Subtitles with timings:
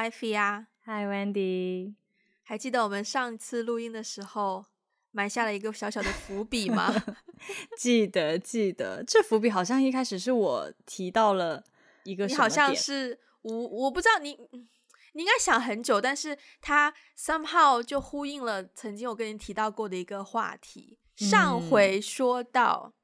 [0.00, 1.92] Ivy 啊，Hi Wendy，
[2.42, 4.64] 还记得我们上次录音的时候
[5.10, 6.90] 埋下了一个小小的伏笔吗？
[7.76, 11.62] 记得记得，这伏笔好像一开始是我提到了
[12.04, 14.30] 一个，你好像是我我不知道你，
[15.12, 20.98] 你应该想很久，但是他 somehow 就呼应了曾经我跟你提到过的一个话题。
[21.20, 22.94] 嗯、上回说到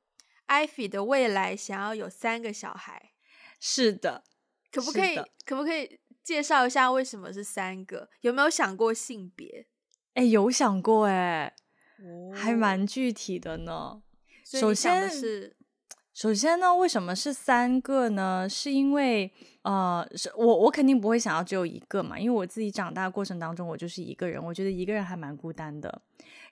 [0.48, 3.12] Ivy 的未来想要有三个小孩，
[3.60, 4.24] 是的。
[4.72, 5.16] 可不可以？
[5.44, 8.08] 可不可以介绍一下为什么是三个？
[8.22, 9.68] 有没有想过性别？
[10.14, 11.54] 哎，有想过哎，
[12.00, 14.02] 哦，还蛮具体的呢。
[14.44, 15.54] 首先是，
[16.12, 18.48] 首先呢，为什么是三个呢？
[18.48, 26.02] 是因为呃，是我我肯定不会想要只有一个嘛，因为我自己长大过程当中，我就是一个人，我觉得一个人还蛮孤单的。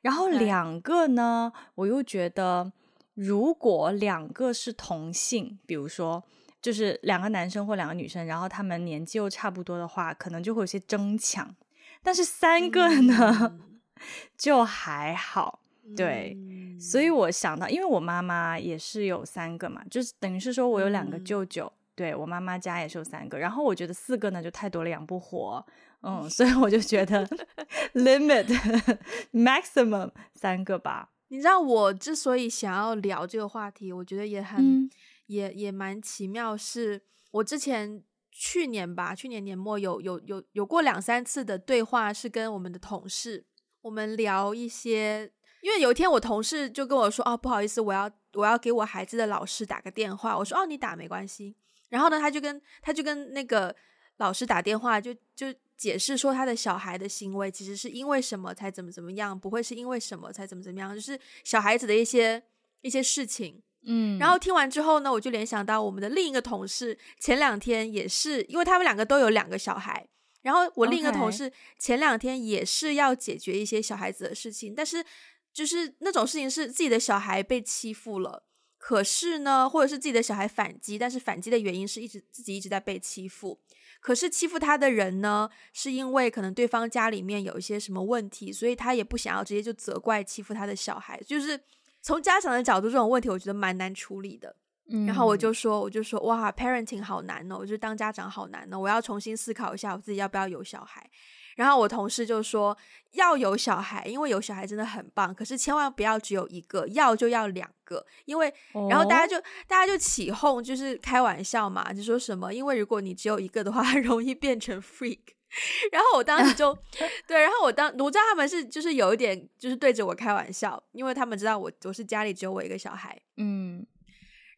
[0.03, 2.71] 然后两个呢，我又觉得
[3.15, 6.23] 如果两个是同性，比如说。
[6.65, 11.55] 就是两个男生或两个女生，然后他们年纪又差不多的话，可能就会有些争抢。
[12.03, 13.81] 但是三个呢，嗯、
[14.39, 15.61] 就还好。
[15.95, 23.39] 对、嗯，所以我想到，因为我妈妈也是有三个嘛，就是等于是说我有两个舅舅，嗯、对我妈妈家也是有三个。
[23.39, 25.63] 然后我觉得四个呢就太多了，养不活。
[26.01, 27.29] 嗯，所以我就觉得
[27.93, 28.47] limit
[29.33, 31.11] maximum 三个吧。
[31.29, 34.89] 你知道我之所以想要聊这个话题，我觉得也很。
[35.27, 43.47] 也也蛮奇妙，是我之前去年吧，去年年末有有有有过两三次的对话，是跟我们的同事，
[43.81, 51.55] 我们聊一些，因为有一天我同事就跟我说，哦，不好意思，我要我要给我孩子的老师打个电话，我说，哦，你打没关系，
[51.89, 53.75] 然后呢，他就跟他就跟那个
[54.19, 62.43] 老师打电话，就就解释说他的小孩的行为其实是因为什么才怎么怎么样，不会是因为什么才怎么怎么样，就是小孩子的一些
[62.83, 63.63] 一些事情。
[63.87, 70.09] 嗯，然后听完之后呢，我就联想到我们的另一个同事，前两天也是，因为他们两个都有两个小孩，
[70.43, 75.05] 然后我另一个同事前两天也是要解决一些小孩子的事情，但是
[75.53, 78.45] 就是那种事情是自己的小孩被欺负了，
[78.79, 83.61] 可是呢，或者是自己的小孩反击，但是反击的原因是一直自己一直在被欺负，
[84.01, 91.61] 可是欺负他的人呢，是因为可能对方家里面有一些什么问题，所以他也不想要直接就责怪欺负他的小孩，就是。
[92.05, 94.55] 从家长的角度，这种问题我觉得蛮难处理的。
[94.91, 101.11] 嗯，然后我就说，我就说，哇，parenting 好难哦，我就当家长好难哦，我要重新思考一下我自己要不要有小孩。
[101.57, 102.77] 然后我同事就说，
[103.13, 108.53] 要有小孩，因为有小孩真的很棒，可是千万不要只有一个，要就要两个，因为，
[108.91, 115.21] 然后大家就大家就起哄，就是开玩笑嘛，就说什么，因为如果你只有一个的话，很 容易变成 freak。
[115.93, 116.77] 然后我当时就
[117.27, 123.87] 对，然后我当我知道他们是就是有一点就是对着我开玩笑，因为他们知道我我是家里只有我一个小孩，嗯，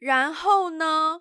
[0.00, 1.20] 然后呢，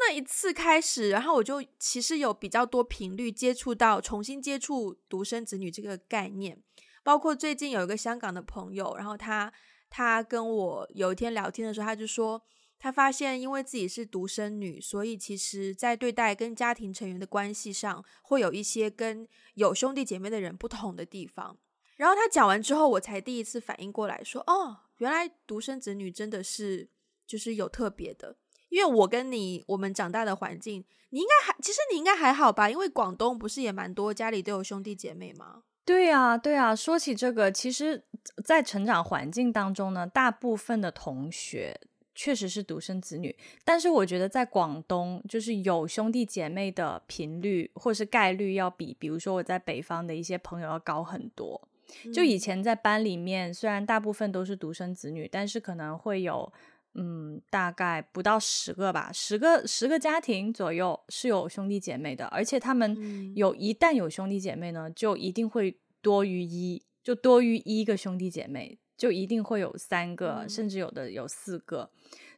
[0.00, 6.62] 那一次开始，然后我就其实有比较多频率接触到重新接触独生子女这个概念，
[7.02, 9.52] 包括最近有一个香港的朋友，然后他
[9.90, 12.42] 他跟我有一天聊天的时候，他就说。
[12.78, 21.56] 他发现，因为自己是独生女，所以其实，在对待跟家庭成员的关系上，会有一些跟有兄弟姐妹的人不同的地方。
[21.96, 26.90] 然后他讲完之后，我才第一次反应过来说：“哦，原来独生子女真的是
[27.26, 28.36] 就是有特别的。”
[28.68, 32.68] 因为我跟你我们长大的环境，你应该还其实你应该还好吧？
[32.68, 35.62] 因为广东不是也蛮多家里都有兄弟姐妹吗？
[35.86, 36.76] 对啊，对啊。
[36.76, 38.04] 说起这个，其实，
[38.44, 41.80] 在成长环境当中呢，大部分的同学。
[42.16, 51.68] 确实是独生子女，但是我觉得在广东，就是有兄弟姐妹的频率或是概率要比，比如说我在北方的一些朋友要高很多。
[52.12, 56.52] 就以前在班里面，虽然大部分都是独生子女，但是可能会有，
[56.94, 68.78] 嗯，大概不到十个吧，十个十个家庭左右是有兄弟姐妹的，而且他们有一旦有兄弟姐妹呢，就一定会多于一，就多于一个兄弟姐妹。
[68.96, 71.90] 就一定会有三个，嗯、甚至有的有四个，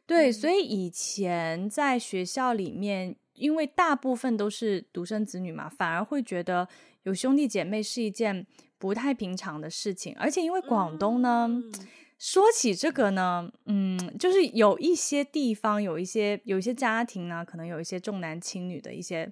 [0.05, 6.67] 对、嗯，所以以前在学校里面，因为大部分都是独生子女嘛，反而会觉得
[7.03, 8.45] 有兄弟姐妹是一件
[8.77, 10.13] 不太平常的事情。
[10.17, 11.71] 而且因为广东呢，嗯、
[12.17, 19.31] 说起这个呢，嗯，就是有一些地方，有一些有一些家庭呢，可能有一些重男轻女的一些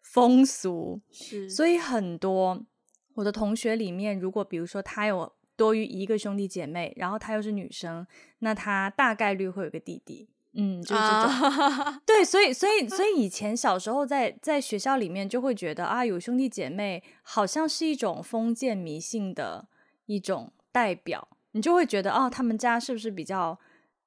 [0.00, 2.66] 风俗，是，所以很多
[3.14, 5.32] 我的同学里面，如果比如说他有。
[5.56, 8.06] 多于一个兄弟姐妹，然后她又是女生，
[8.40, 11.30] 那她大概率会有个弟弟，嗯，就是这种。
[11.30, 12.00] Uh...
[12.06, 19.66] 对，所以，所以，所以以前小时候在在学校里面就会觉得啊，有兄弟姐妹好像是一种封建迷信的
[20.06, 23.58] 一种代表，你就会觉得哦，他们家是不是比较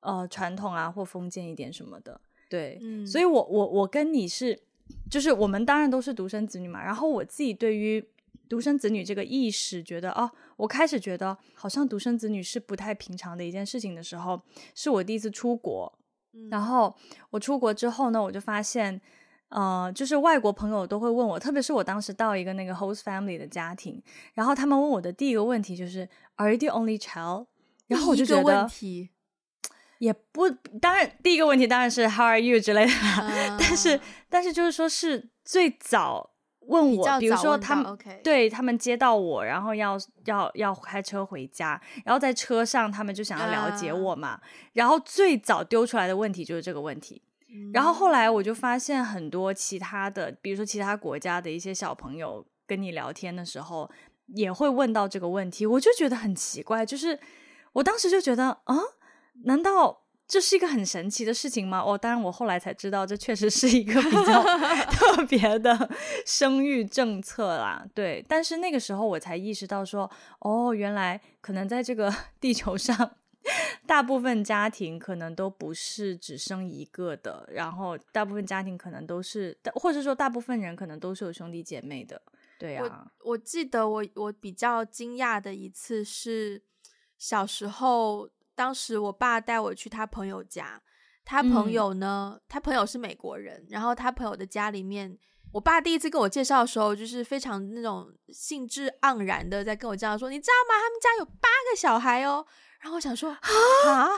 [0.02, 2.20] 呃传统啊，或封建一点什么的？
[2.50, 4.58] 对，嗯，所以我我我跟你是
[5.10, 8.06] 就是我们当然都是独生子女嘛，然后我自己对于
[8.50, 14.42] 独生子女这个意识，觉得哦，我开始觉得好像独生子女是不太平常的一件事情的时候，
[14.74, 15.94] 是我第一次出国。
[16.34, 16.96] 嗯、然后
[17.30, 19.00] 我出国之后呢，我就发现，
[19.50, 24.02] 呃，就是外国朋友都会问我，特别是我当时到一个那个 host family 的家庭，
[24.34, 27.48] 然后他们问我的第一个问题就是 Are you the only child？
[27.88, 28.70] 然后我就觉得，
[30.00, 36.37] 也不，当然第一个问题当然是 How are you 之类的，呃、但是但是就是说是最早。
[36.68, 44.38] 问我，比，比如说他们、对他们接到我，然后要要要开车回家，然后在车上他们就想要了解我嘛。
[44.38, 44.48] Uh.
[44.74, 47.22] 然后最早丢出来的问题就是这个问题。
[47.48, 47.72] Mm.
[47.74, 53.90] 然后后来我就发现很多其他的，比如说其他国家的一些小朋友跟你聊天的时候，
[54.28, 56.86] 也会问到这个问题，我就觉得很奇怪。
[56.86, 57.20] 就是
[57.74, 58.76] 我当时就觉得啊，
[59.46, 60.04] 难道？
[60.28, 61.80] 这是一个很神奇的事情吗？
[61.80, 64.44] 哦，当然，我后来才知道，这确实是一个比较
[64.92, 65.90] 特别的
[66.26, 67.88] 生育政策啦。
[67.96, 73.16] 对，但是那个时候我才意识到说，哦，原来可能在这个 地球上，
[73.86, 82.22] 大部分家庭可能都不是只生一个的，然后大部分家庭可能都是，或者说大部分人可能都是有兄弟姐妹的。
[82.60, 86.62] 对啊，我我记得我我比较惊讶的一次是
[87.18, 88.30] 小时候。
[88.58, 90.82] 当时我爸带我去他朋友家，
[91.24, 95.16] 他朋友呢，嗯、他朋友是美国人，然后他朋友的家里面，
[95.52, 100.82] 我爸第一次跟我介绍的时候，就是非常那种兴致盎然的在跟我这样说，你知道吗？
[100.82, 102.44] 他们家有八个小孩哦。
[102.80, 104.10] 然后我想说啊，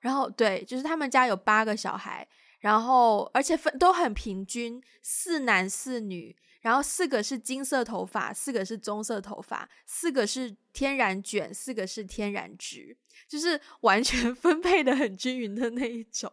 [0.00, 2.26] 然后对，就是他们家有八个小孩，
[2.60, 6.34] 然后而且分都很平均，四男四女。
[6.62, 12.96] 然后四个是金色头发，四个是棕色头发，四个是天然卷，四个是天然直，
[13.28, 16.32] 就是完全 分配的很均匀的那一种。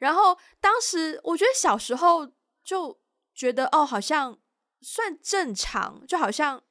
[0.00, 2.26] 然后当时我觉得小时候
[2.64, 2.98] 就
[3.34, 4.38] 觉得哦，好像
[4.80, 6.62] 算正常，就好像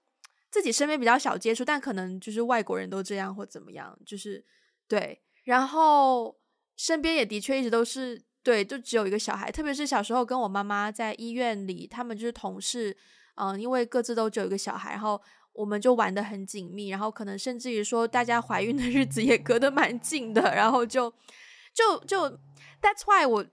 [0.50, 4.44] 自己身边比较少接触，但可能就是外国人都这样或怎么样，就是
[4.88, 5.22] 对。
[5.44, 6.40] 然后
[6.76, 8.24] 身边也的确一直都是。
[8.46, 12.96] 对，就只有一个小孩，特别是小时候跟我妈妈在医院里，他们就是同事，
[13.38, 15.20] 嗯，因为各自都只有一个小孩，然后
[15.52, 21.12] 我们就玩的很紧密，然后可能甚至于说大家怀孕的日子也隔得蛮近的，然后就
[21.74, 22.30] 就就
[22.80, 23.44] ，That's why 我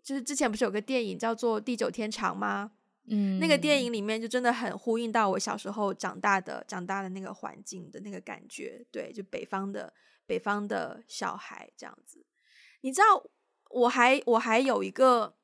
[0.00, 2.70] 就是之前不是有个电影叫做《地久天长》吗？
[3.08, 9.92] 嗯，那个电影里面就真的很呼应到我小时候长大的长大的那个环境的那个感觉，对，就北方的
[10.24, 12.24] 北方的小孩这样子，
[12.82, 13.28] 你知道。
[13.70, 15.34] 我还我还有一个，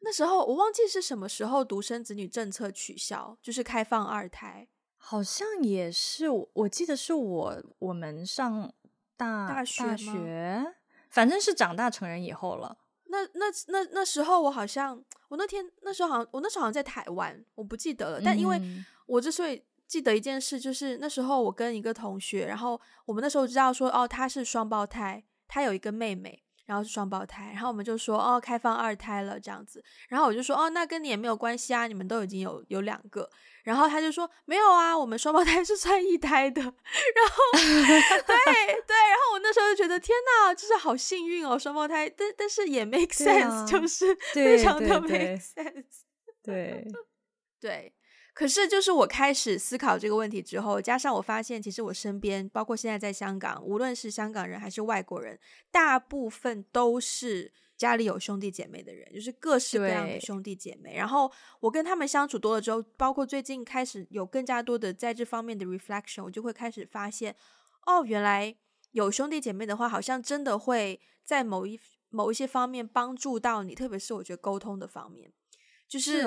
[0.00, 4.66] 那时候我忘记是什么时候独生子女政策取消，就是开放二胎，
[4.96, 8.72] 好像也是我我记得是我我们上
[9.16, 10.74] 大大学，大学，
[11.10, 12.78] 反正是长大成人以后了。
[13.10, 18.20] 那那那那时候我好像我那天那时候好像我那时候好像在台湾，我不记得了。
[18.24, 18.60] 但因为
[19.06, 26.42] 我之所以记得一件事，就是那时候我跟一个同学，然后我们那时候知道说哦，他是双胞胎，他有一个妹妹。
[26.68, 33.30] 然后是双胞胎，然后我们就说哦，开放二胎了这样子，然后我就说哦，那跟你也没有关系啊，你们都已经有有两个，
[33.64, 36.72] 然后他就说没有啊，我们双胞胎 是算一胎的，然后
[37.56, 46.02] 对对，然后我那时候就觉得天哪，就是好幸运哦，双胞胎，但但是也 make sense，、啊、就是非常的 make sense，
[46.42, 46.86] 对。
[47.60, 47.92] 对。
[48.38, 55.36] 对可是，就是我开始思考这个问题之后，加上我发现，其实我身边，包括现在在香港，无论是香港人还是外国人，
[55.72, 60.94] 大部分都是家里有兄弟姐妹的人，就是各式各样的兄弟姐妹。
[60.94, 67.34] 然后我跟他们相处多了之后，包括最近开始有更加多的在这方面的 reflection，我就会开始发现，
[67.86, 68.54] 哦，原来
[68.92, 75.32] 有兄弟姐妹的话，好像真的会在某一某一些方面帮助到你，特别是我觉得沟通的方面，
[75.88, 76.24] 就是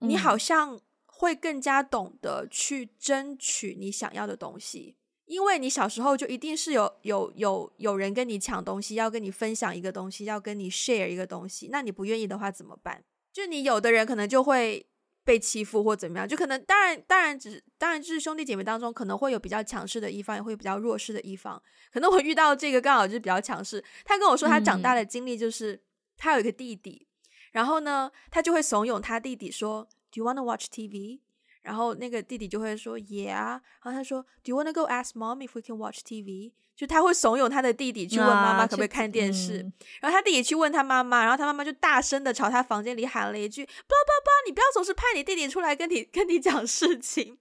[0.00, 0.80] 你好像。
[1.22, 13.04] 会更加懂得去争取你想要的东西，因为你小时候就一定是有有有有人跟你抢东西，要跟你分享一个东西，要跟你 share 一个东西，那你不愿意的话怎么办？
[13.32, 14.84] 就你有的人可能就会
[15.22, 21.62] 被欺负或怎么样，就可能当然当然只当然就是兄弟姐妹当中可能会有比较强势的一方，也会有比较弱势的一方。
[21.92, 25.80] 可能我遇到这个刚好就是比较强势，他跟我说他长大的经历就是
[26.16, 27.06] 他有一个弟弟，
[27.52, 29.88] 然后呢，他就会怂恿他弟弟说。
[30.12, 31.20] Do you want to watch TV？
[31.62, 33.28] 然后那个弟弟就会说 Yeah。
[33.32, 36.52] 然后他说 Do you want to go ask mom if we can watch TV？
[36.74, 39.58] 就他会怂恿他的弟弟去问妈妈可不可以看电视。
[39.58, 47.38] 嗯、然后他弟弟去问他妈妈，然后他妈妈就大声的朝他房间里喊了一句：“不不不，你不要总是派你弟弟出来跟你跟你讲事情。”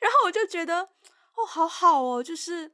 [0.00, 0.82] 然后我就觉得
[1.34, 2.70] 哦，好好哦，就是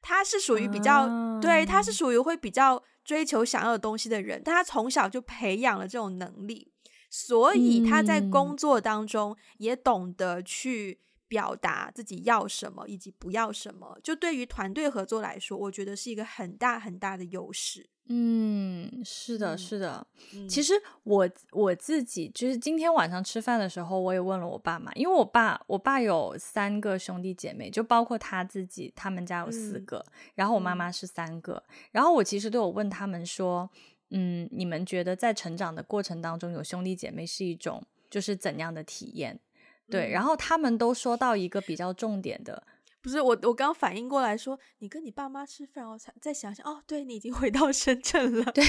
[0.00, 6.70] 他是属于比较、嗯、对，他是属于会比较追求想要的东西的人，但他从小就培养了这种能力。
[7.20, 13.98] 所以他在工作当中也懂得去表达自己要什么以及不要什么。
[14.04, 17.88] 就对于团队合作来说，我觉得是一个很大很大的优势。
[18.10, 20.06] 嗯，是的，是的。
[20.32, 20.72] 嗯、其实
[21.02, 33.68] 我我自己就是今天晚上吃饭的时候，我也问了我爸妈，因为我爸我爸有三个兄弟姐妹，就包括他自己，他们家有四个，嗯、然后我妈妈是三个，然后我其实都有问他们说，
[34.10, 39.38] 嗯，你们觉得在成长的过程当中有兄弟姐妹是一种就是怎样的体验？
[39.90, 42.62] 对，然后他们都说到一个比较重点的。
[43.00, 48.64] 不是我，我刚反应过来说，你跟你爸妈吃饭，我才再想想，哦，对，你已经回到深圳了，对，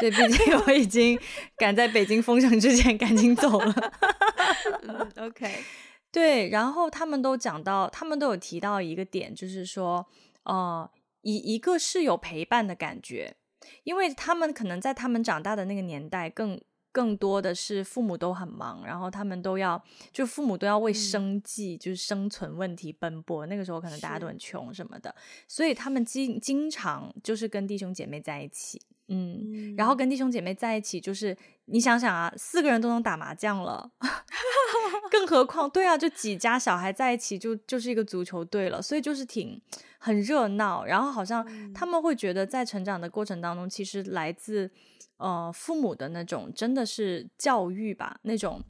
[0.00, 1.18] 对，毕竟我已经
[1.56, 3.92] 赶在北京封城之前赶紧走了。
[4.82, 5.62] 嗯，OK，
[6.10, 10.04] 对，然后他们都讲到，他们都有提到一个点，就是说，
[10.42, 10.90] 呃，
[11.22, 13.36] 一一个是有陪伴的感觉，
[13.84, 16.60] 因为他们可能在他们长大的那个年代更。
[16.94, 23.44] 更多的是父母都很忙，然后他们都要就父母都要为生计，嗯、就是生存问题奔波。
[23.46, 25.12] 那个时候可能大家都很穷什么的，
[25.48, 33.90] 所以他们经经常就是跟弟兄姐妹在一起，嗯，嗯然后跟弟兄姐妹在一起，就是你想想啊，四个人都能打麻将了，
[35.10, 39.60] 更何况对啊，就几家小孩在一起就就是一个足球队了，所以就是挺
[39.98, 40.84] 很热闹。
[40.84, 44.70] 然后好像他们会觉得在成长的过程当中，其实来自。
[45.16, 48.60] 呃，父母的那种真的是教育吧，那种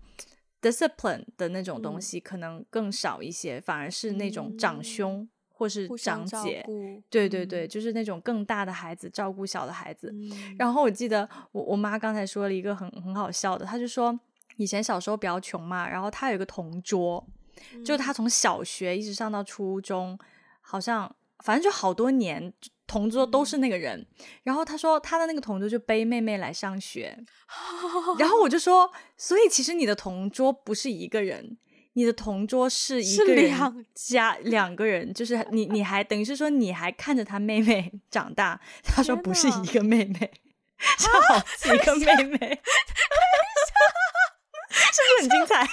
[0.61, 5.27] discipline 的那种东西可能更少一些，嗯、反而是那种长兄
[5.65, 6.63] 或是长姐，
[7.09, 10.11] 对对对，嗯、就是那种更大的孩子照顾小的孩子。
[10.13, 14.19] 嗯、然后我记得我我妈刚才说了一个很很好笑的，她就说
[14.59, 17.27] 以前小时候比较穷嘛，然后她有一个同桌，
[17.73, 20.19] 嗯、就她从小学一直上到初中，
[20.61, 22.53] 好像反正就好多年。
[22.87, 27.19] 同桌都是那个人，嗯、然后他说他的那个同桌就背妹妹来上学，
[28.21, 31.57] 然后我就说，所以其实你的同桌不是一个人，
[31.95, 40.31] 你的同桌是一个人加 两个人，就是你你还等于是说你还看着他妹妹 长大，他说不是一个妹妹，
[40.99, 42.61] 是好几个妹妹，
[44.71, 45.67] 是不是很精彩？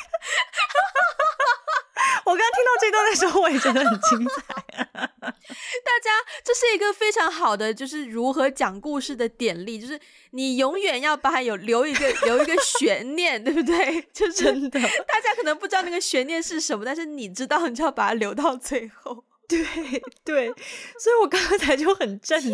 [2.23, 5.10] 我刚刚听到这段的时候，我也觉得很精彩。
[5.51, 6.11] 大家，
[6.43, 9.79] 这是一个非常好的，就是如何讲故事的典例。
[9.79, 9.99] 就是
[10.31, 14.01] 你永远要把它有留一个留一个悬念，对不对？
[14.13, 19.23] 就是真的，大家可能不知道那个悬念是什么，但是你知道，你就要把它留到最后。
[19.51, 19.65] 对
[20.23, 20.47] 对，
[20.97, 22.53] 所以我刚才就很震惊。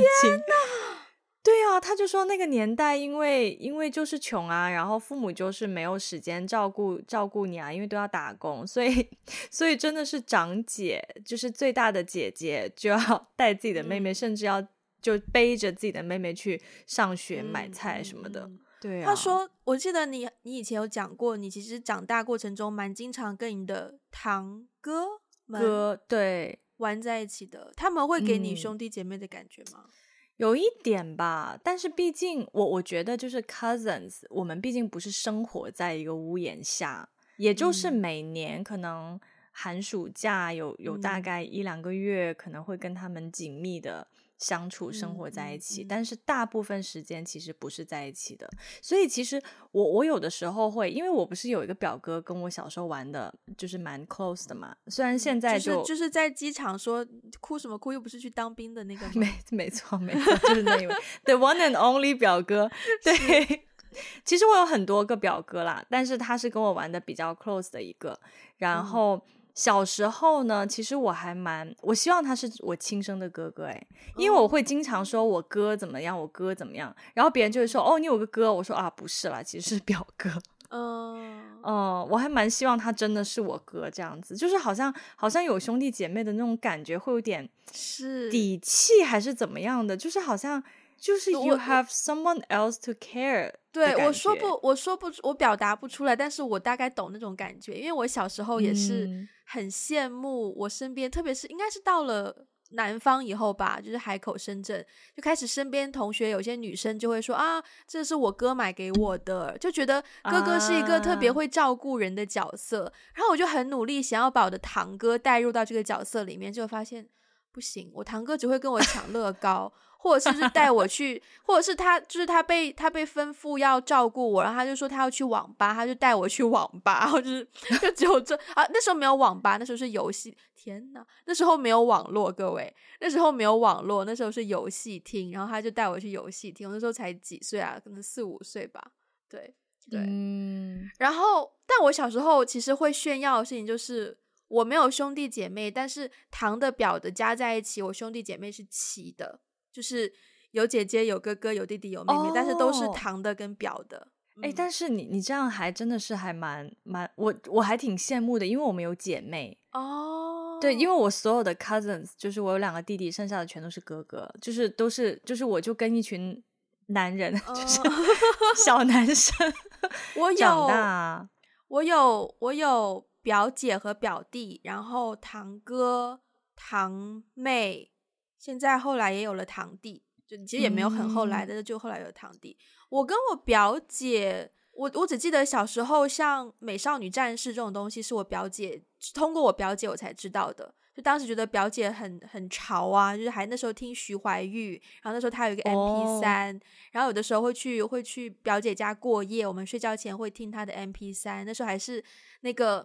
[1.47, 9.07] 对啊，他就说那个年代，因为因为就是穷啊，然后父母就是没有时间照顾照顾你啊，因为都要打工，所以
[9.49, 12.97] 所以真的是长姐，就是最大的姐姐就要
[13.37, 14.61] 带自己的妹妹，嗯、甚至要
[15.01, 18.41] 就背着自己的妹妹去上学、买菜什么的。
[18.41, 29.85] 嗯、对啊，他说，我记得你你以前有讲过，你其实长大过程中蛮经常跟你的堂哥哥对玩在一起的，他们会给你兄弟姐妹的感觉吗？
[29.85, 29.91] 嗯
[30.37, 39.19] 有一点吧，但是毕竟我我觉得就是 cousins，我们毕竟不是生活在一个屋檐下，也就是每年可能
[39.51, 44.07] 寒暑假有有大概一两个月，可能会跟他们紧密的。
[44.37, 48.49] 相处生活在一起，但是大部分时间其实不是在一起的。
[48.81, 49.41] 所以其实
[49.71, 54.75] 我我有的时候会，因为我不是有一个表哥跟我小时候玩的，就是蛮 close 的嘛。
[54.87, 57.05] 虽然现在就、就是、就是在机场说
[57.39, 59.07] 哭什么哭，又不是去当兵的那个。
[59.17, 60.93] 没没错没错，就是那一位，
[61.25, 62.69] the one and only 表哥。
[63.03, 63.65] 对，
[64.23, 68.19] 其实我有很多个表哥啦，但是他是跟我玩的比较 close 的一个，
[68.57, 69.15] 然后。
[69.15, 69.21] 嗯
[69.57, 80.29] 小时候呢，其实我还蛮，我希望他是我亲生的哥哥哎，因为我会经常说我哥怎么样，我哥怎么样，然后别人就会说哦，你有个哥，我说啊不是啦，其实是表哥。
[80.69, 88.29] 嗯 嗯，我还蛮希望他真的是我哥这样子，就是好像好像有兄弟姐妹的那种感觉，会有点是。
[88.29, 90.61] 底气还是怎么样的，就是好像
[90.99, 93.53] 就是 you have someone else to care。
[93.71, 99.05] 对，我说不，我说不，我表达不出来，但是我大概懂那种感觉，因为我小时候也是。
[99.05, 102.35] 嗯很羡慕我身边，特别是应该是到了
[102.71, 104.85] 南方以后吧，就是海口、深圳，
[105.15, 112.87] 就开始身边同学有些女生就会说啊，这是我哥买给我的，就觉得哥哥是一个特别会照顾人的角色。
[112.87, 117.07] 啊、然后我就很努力想要把我的堂哥带入到这个角色里面，就发现
[117.53, 119.71] 不行，我堂哥只会跟我抢乐高。
[119.99, 127.47] 或者是是 带我去，或者是他就是他被他被吩咐要照顾我，然后他就说他要去网吧，他就带我去网吧，然后就是
[127.81, 130.35] 就只有这啊，那时候没有网吧，那时候是游戏。
[130.55, 138.91] 天呐，那时候没有网络，各位，那时候没有网络，那时候是游戏厅，然后他就带我去游戏厅，我那时候才几岁啊，可能四五岁吧，
[139.29, 139.55] 对。
[139.89, 144.17] 对，嗯，然后，但我小时候其实会炫耀的事情就是
[144.49, 149.39] 我没有兄弟姐妹，但是堂的表的加在一起，我兄弟姐妹是齐的，
[149.77, 150.11] 就是
[150.53, 154.07] 有姐姐、有哥哥、有弟弟、有妹妹，哦、但是都是堂的跟表的。
[154.41, 160.57] 哎、嗯，但是你你这样还真的是还蛮蛮，我我还挺羡慕的，因为我们有姐妹哦。
[160.59, 166.43] 对，因为我所有的 cousins，就是我有两个弟弟，剩下的全都是哥哥，就是都是就是我就跟一群。
[166.89, 167.81] 男人、uh, 就是
[168.63, 169.35] 小男生，
[170.15, 171.29] 我有长大，
[171.67, 176.21] 我有我有表姐和表弟，然后堂哥
[176.55, 177.91] 堂妹，
[178.37, 182.57] 现在后来也有了堂弟，就其实也没有很后来的，嗯、就后来有堂弟。
[182.89, 188.81] 我跟我表姐，我我只记得小时候像美少女战士这种东西，是我表姐
[189.13, 190.73] 通过我表姐我才知道的。
[190.95, 202.03] 就当时觉得表姐很很潮啊，就是还那时候听徐怀钰，然后那时候她有一个 MP 三、oh.，然后有的时候会去会去表姐家过夜，我们睡觉前会听她的 MP 三，那时候还是
[202.41, 202.83] 那个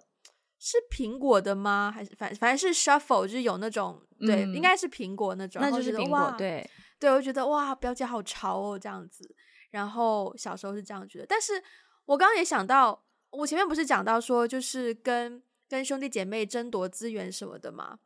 [0.65, 1.91] 是苹果的吗？
[1.93, 9.29] 还是反反正是 Shuffle，就是有那种对，嗯、应该是苹果那种，那就是苹果，对对，我觉得哇，表姐好潮哦这样子，
[9.73, 11.63] 然后小时候是这样觉得，但是
[12.05, 15.43] 我刚刚也想到，我前面不是讲到说就是跟。
[15.69, 17.99] 跟兄弟姐妹争夺资源什么的嘛，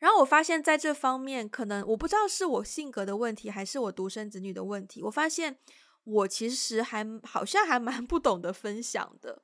[0.00, 5.02] 然后我发现在这方面，可能我不知道是我性格的问题，还是我独生子女的问题。
[5.02, 5.58] 我发现
[6.04, 9.42] 我其实还好像还蛮不懂得分享的，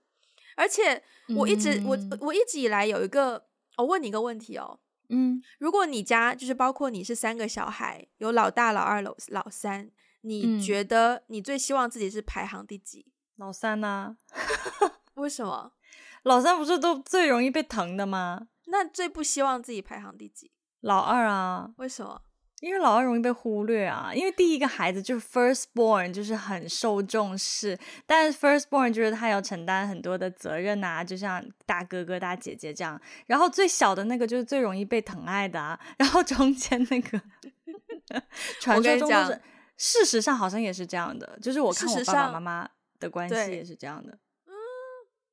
[0.59, 1.01] 而且
[1.37, 3.47] 我一直、嗯、我我一直以来有一个，
[3.77, 9.89] 我问你一个问题哦，嗯，如果你家就是包括你是三个小孩，有老大、老二、老老三，
[10.23, 13.07] 你觉得你最希望自己是排行第几？
[13.37, 14.17] 老三呢？
[15.15, 15.73] 为什么？
[16.25, 18.49] 老三不是都最容易被疼的吗？
[18.67, 20.51] 那最不希望自己排行第几？
[20.81, 21.71] 老二啊？
[21.77, 22.23] 为什么？
[22.61, 24.11] 因为老二容易被忽略啊。
[24.15, 33.01] 因为第一个孩子就是 first born，就是很受重视，但是 first born 就是他要承担很多的责任啊，就像大哥哥、大姐姐这样。
[33.27, 35.79] 然后最小的那个就是最容易被疼爱的啊。
[35.99, 37.21] 然后中间那个，
[38.61, 39.41] 传说中是，
[39.77, 41.39] 事实上好像也是这样的。
[41.43, 44.13] 就是我看我爸爸妈妈的关系也是这样的。
[44.13, 44.19] 嗯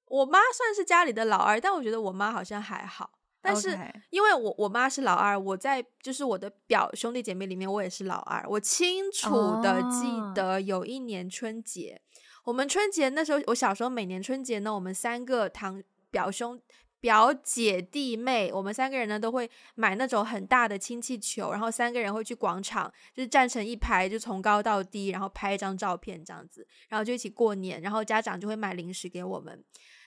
[0.07, 3.09] 我妈算是家里的老二，但我觉得我妈好像还好。
[3.45, 3.77] 但是
[4.09, 8.43] 因为我我妈是老二，我在就是我的表兄弟姐妹里面，我也是老二。
[8.49, 12.01] 我清楚的记得有一年春节，
[12.39, 16.59] 哦、我们春节那时候，我小时候每年春节呢，我们三个堂表兄
[16.99, 29.63] 表姐弟妹，我们三个人呢都会买那种很大的氢气球，然后三个人会去广场，就是站成一排，就从高到低，然后拍一张照片这样子，然后就一起过年，然后家长就会买零食给我们。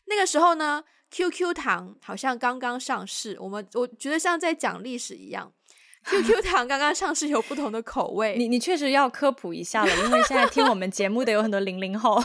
[0.09, 5.53] 那个时候呢，QQ 糖好像刚刚上市，我们我觉得像在讲历史一样。
[6.05, 8.37] QQ 糖刚刚上市，有不同的口味。
[8.39, 12.23] 你你确实要科普一下了，因为现在听我们节目的有很多零零后。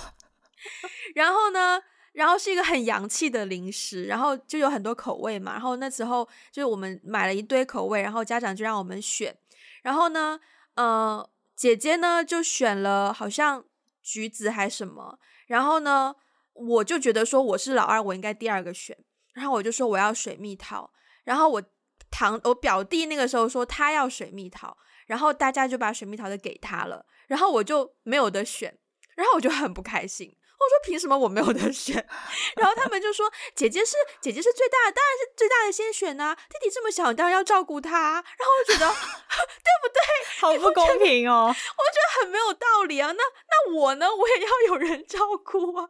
[1.15, 1.81] 然后呢，
[2.13, 5.51] 然后是一个很洋气的零食，然后就有很多口味嘛。
[5.53, 9.35] 然后那时候就是我们买了一堆口味，然后家长就让我们选。
[9.81, 10.39] 然后呢，
[10.75, 13.65] 呃，姐姐呢就选了好像
[14.01, 15.19] 橘子还是什么。
[15.47, 16.15] 然后呢，
[16.53, 18.97] 我就觉得说我是老二，我应该第二个选，
[19.33, 20.91] 然后我就说我要水蜜桃，
[21.23, 21.63] 然后我
[22.11, 28.77] 堂我表弟那个时候说他要水蜜桃，然后大家就把水蜜桃的给他了，然后我就没有得选，
[29.15, 31.95] 然后我就很不开心，我说凭什么我没有得选？
[32.55, 38.23] 然后他们就说姐姐是姐姐是最大的，当然是最大的先选呐、啊，弟弟这么小，当然要照顾他，然后
[38.59, 39.99] 我觉得 对不对？
[40.39, 44.07] 好不公平哦，我觉得，我觉得很没有道理啊，那那我呢？
[44.13, 45.89] 我也要有人照顾啊。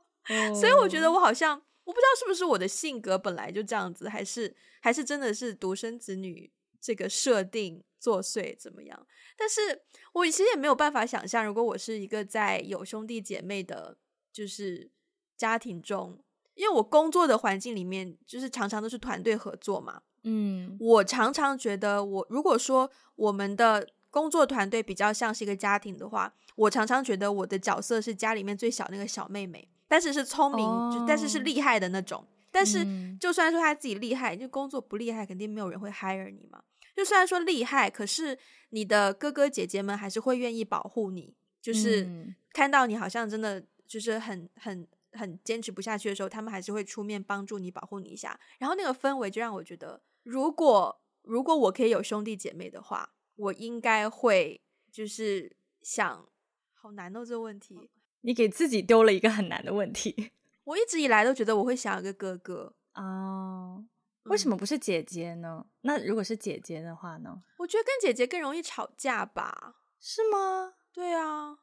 [0.54, 9.08] 所以我觉得我好像我不知道是不是我的性格本来就这样子，还是还是真的是独生子女这个设定作祟怎么样？
[9.38, 9.82] 但是
[10.14, 13.98] 我其实也没有办法想象，如果我是一个在有兄弟姐妹的，
[14.32, 14.90] 就是
[15.36, 16.24] 家庭中，
[16.56, 20.02] 因为我工作的环境里面就是常常都是团队合作嘛。
[20.24, 29.68] 嗯，我常常觉得我如果说我们的工作团队比较像是一个家庭的话，我常常觉得我的角色是家里面最小那个小妹妹。
[29.94, 32.26] 但是是聪明，oh, 但是是厉害的那种。
[32.50, 32.84] 但是
[33.20, 36.64] 就算说他自己厉害，就工作不厉害，肯定没有人会 hire 你嘛。
[36.96, 38.36] 就虽然说厉害，可是
[38.72, 41.36] 你的哥哥姐姐们还是会愿意保护你。
[41.62, 42.10] 就是
[42.52, 48.40] 看到你好像真的就是很很很坚持不下去的时候，他们还是会出面帮助你，保护你一下。
[48.58, 54.60] 然后那个氛围就让我觉得，如果如果我可以有兄弟姐妹的话，我应该会
[54.92, 56.28] 就是想，
[56.74, 57.92] 好难哦，这个问题。
[58.24, 60.32] 你给自己丢了一个很难的问题。
[60.66, 63.84] 我一直以来都觉得我会想要一个哥哥哦，
[64.24, 65.66] 为什么不是姐姐呢？
[65.66, 65.70] 嗯。
[65.82, 67.42] 那如果是姐姐的话呢？
[67.58, 69.76] 我觉得跟姐姐更容易吵架吧？
[70.00, 70.74] 是吗？
[70.94, 71.58] 对啊。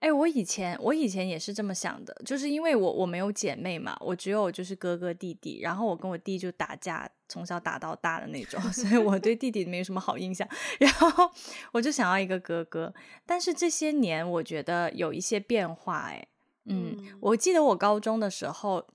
[0.00, 10.48] 哎，我以前我以前也是这么想的，就是因为我我没有姐妹嘛，我只有就是哥哥弟弟，然后我跟我弟就打架，从小打到大的那种， 所以我对弟弟没有什么好印象。
[10.78, 11.30] 然后
[11.72, 12.94] 我就想要一个哥哥，
[13.26, 16.26] 但是这些年我觉得有一些变化，哎，
[16.66, 18.86] 嗯，嗯，我记得我高中的时候。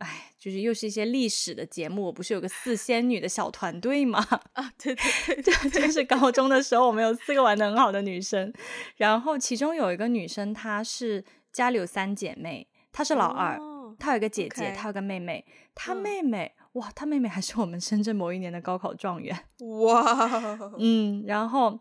[0.00, 4.18] 哎，就是又是一些历史的节目，我不是有个四仙女的小团队吗？
[4.54, 8.52] 啊，对对对，就是高中的时候，我们有四个玩的很好的女生，
[8.96, 19.38] 然后其中有一个女生，她是家里有三姐妹，她是老二，哦、她有一个姐姐.她有个妹妹，她妹妹、嗯、哇，她妹妹还是我们深圳某一年的高考状元，
[19.84, 21.80] 哇，嗯，然后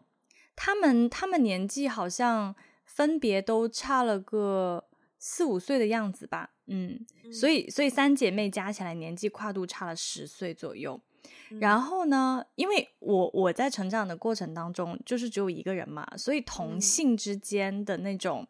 [0.55, 2.53] 他们他们年纪好像
[2.83, 4.88] 分别都差了个
[5.19, 6.49] 四五岁的样子吧。
[6.65, 11.01] 嗯，所以所以三姐妹加起来年纪跨度差了十岁左右，
[11.49, 18.47] 嗯，然后呢，因为我我在成长的过程当中就是只有一个人嘛，所以同性之间的那种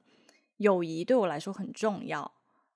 [0.58, 2.30] 友谊对我来说很重要，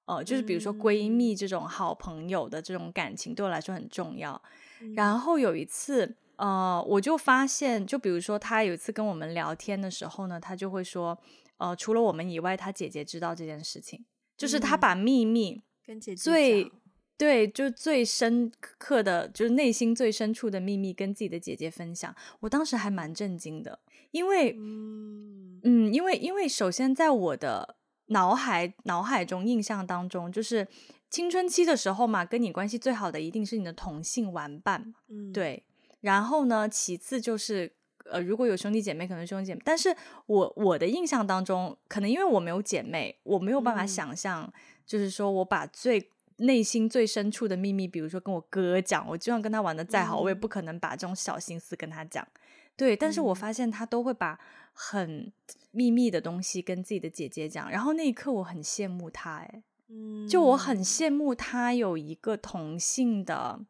[0.05, 4.41] 呃，就是比如说闺蜜这种好朋友的这种感情对我来说很重要。
[4.79, 11.17] 嗯，然后有一次，呃，我就发现，就比如说他有一次跟我们聊天的时候呢，他就会说，
[11.55, 14.03] 呃，除了我们以外，他姐姐知道这件事情。
[14.35, 16.69] 就是他把秘密跟姐姐最
[17.17, 22.13] 对，就最深刻的，就是内心最深处的秘密跟自己的姐姐分享。
[22.41, 23.79] 我当时还蛮震惊的，
[24.11, 27.77] 因为嗯，嗯，因为因为首先在我的
[28.07, 30.67] 脑海脑海中印象当中，就是
[31.09, 35.63] 青春期的时候嘛，跟你关系最好的一定是你的同性玩伴，嗯，对。
[36.03, 37.73] 然后呢，其次就是。
[38.11, 44.53] 呃，如果有兄弟姐妹，可能兄弟姐妹，但是我我的印象当中，可能因为我没有姐妹，我没有办法想象，嗯、
[44.85, 52.27] 就是说我把最内心最深处的秘密，比如说跟我哥讲，我就算跟他玩的再好，嗯，我也不可能把这种小心思跟他讲。
[52.75, 54.37] 对，但是我发现他都会把
[54.73, 55.31] 很
[55.71, 63.61] 秘密的东西跟自己的姐姐讲，然后那一刻我很羡慕他，哎，嗯，就我很羡慕他有一个同性的。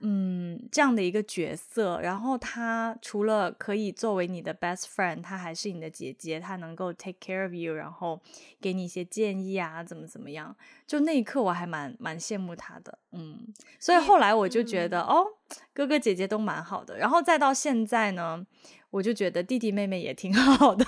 [0.00, 8.20] 嗯，这样的一个角色，然后他除了可以作为你的 best friend，他还是你的姐姐，他能够 take care of you，然后
[8.60, 10.54] 给你一些建议啊，怎么怎么样。
[10.86, 12.98] 就那一刻，我还蛮蛮羡慕他的。
[13.12, 13.38] 嗯，
[13.80, 15.24] 所以后来我就觉得，哦，
[15.72, 16.98] 哥哥姐姐都蛮好的。
[16.98, 18.46] 然后再到现在呢，
[18.90, 20.84] 我就觉得弟弟妹妹也挺 好的。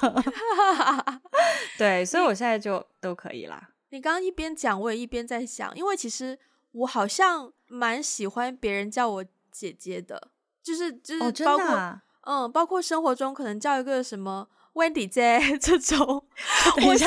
[1.78, 3.70] 对，所以我现在就都可以啦。
[3.88, 6.38] 你刚刚一边讲，我也一边在想，因为其实。
[6.72, 10.31] 我好像蛮喜欢别人叫我姐姐的，
[10.62, 16.26] 就是就是包括、哦啊、嗯，包括生活中可能叫一个什么 Wendy 姐 这种。
[16.76, 17.07] 等一下，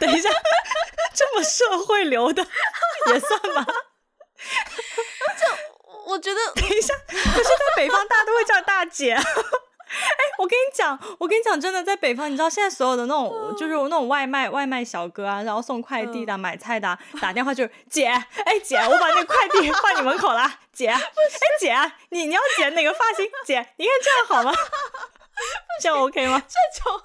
[0.00, 0.28] 等一下，
[1.14, 2.42] 这么社会流的
[3.08, 3.66] 也算吗？
[5.38, 5.46] 就
[6.06, 9.12] 我觉得，等一下，可是在北方大家都会叫大姐。
[9.12, 9.24] 哎，
[10.38, 21.00] 我跟你讲，我跟你讲，真的，在北方，你知道现在所有的那种，嗯、就是那种外卖外卖小哥啊，然后送快递的、嗯、买菜的、啊，打电话就是姐，哎姐，我把那个快递 放你门口了，姐，哎
[21.60, 21.74] 姐，
[22.10, 23.24] 你你要剪哪个发型？
[23.46, 24.56] 姐，你看这样好吗？
[25.80, 26.42] 这样 OK 吗？
[26.48, 27.02] 这种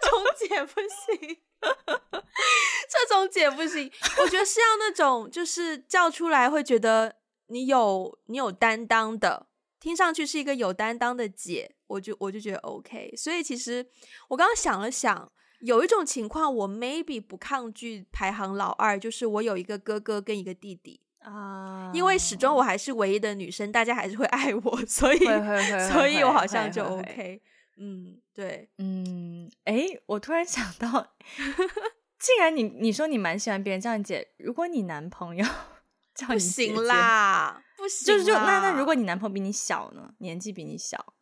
[0.00, 3.90] 这种姐不行，这种姐不行。
[4.18, 7.16] 我觉得是要那种，就是叫出来会觉得
[7.48, 9.46] 你有你有担当的。
[9.82, 13.12] 听上去是一个有担当的姐，我就我就觉得 OK。
[13.16, 13.84] 所以其实
[14.28, 21.90] 我刚刚想了想，有一种情况我 maybe 不抗拒排行老二，就是我有一个哥哥跟一个弟弟啊。
[21.92, 25.18] 因为始终我还是唯一的女生，大家还是会爱我，所以
[25.90, 27.42] 所以我好像就 OK。
[27.78, 31.12] 嗯，对，嗯，哎，我突然想到，
[32.20, 35.44] 既然你你说你蛮喜欢别人叫你姐，如果你男朋友
[36.14, 37.60] 叫你姐姐，不行啦。
[37.82, 41.14] 不行，就是就那那如果你男朋友比你小呢，年纪比你小，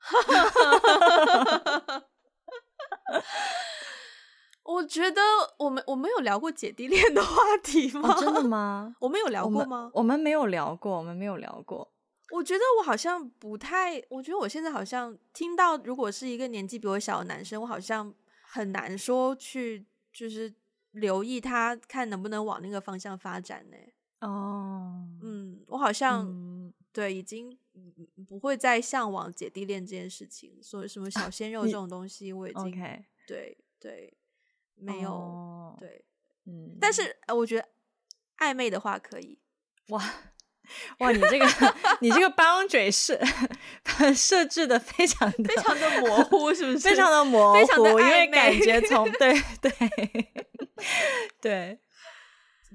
[4.64, 5.22] 我觉得
[5.58, 8.12] 我们我们有聊过姐弟恋的话题吗？
[8.12, 8.92] 哦，真的吗？
[8.98, 9.88] 我们有聊过吗？
[9.94, 11.92] 我们没有聊过，我们没有聊过。
[12.32, 20.52] 我觉得我好像不太，我觉得我现在好像听到，如果是一个年纪比我小的男生，我好像很难说去就是
[20.90, 23.76] 留意他，看能不能往那个方向发展呢？
[24.22, 25.35] 哦，嗯，
[25.66, 27.56] 我好像、嗯、对已经
[28.28, 34.16] 不会再向往姐弟恋这件事情，所以什么小 鲜肉这种东西，我已经.对对
[34.76, 35.78] 没有、oh.
[35.78, 36.04] 对，
[36.44, 37.68] 嗯，但是我觉得
[38.38, 39.38] 暧昧的话可以，
[39.88, 40.02] 哇
[40.98, 41.46] 哇，你这个
[42.00, 43.18] 你这个 boundary 设
[44.14, 46.78] 设置的非常的非常的模 糊，是不是？
[46.78, 49.72] 非常的模糊，非常的，因为感觉从对对
[51.40, 51.78] 对。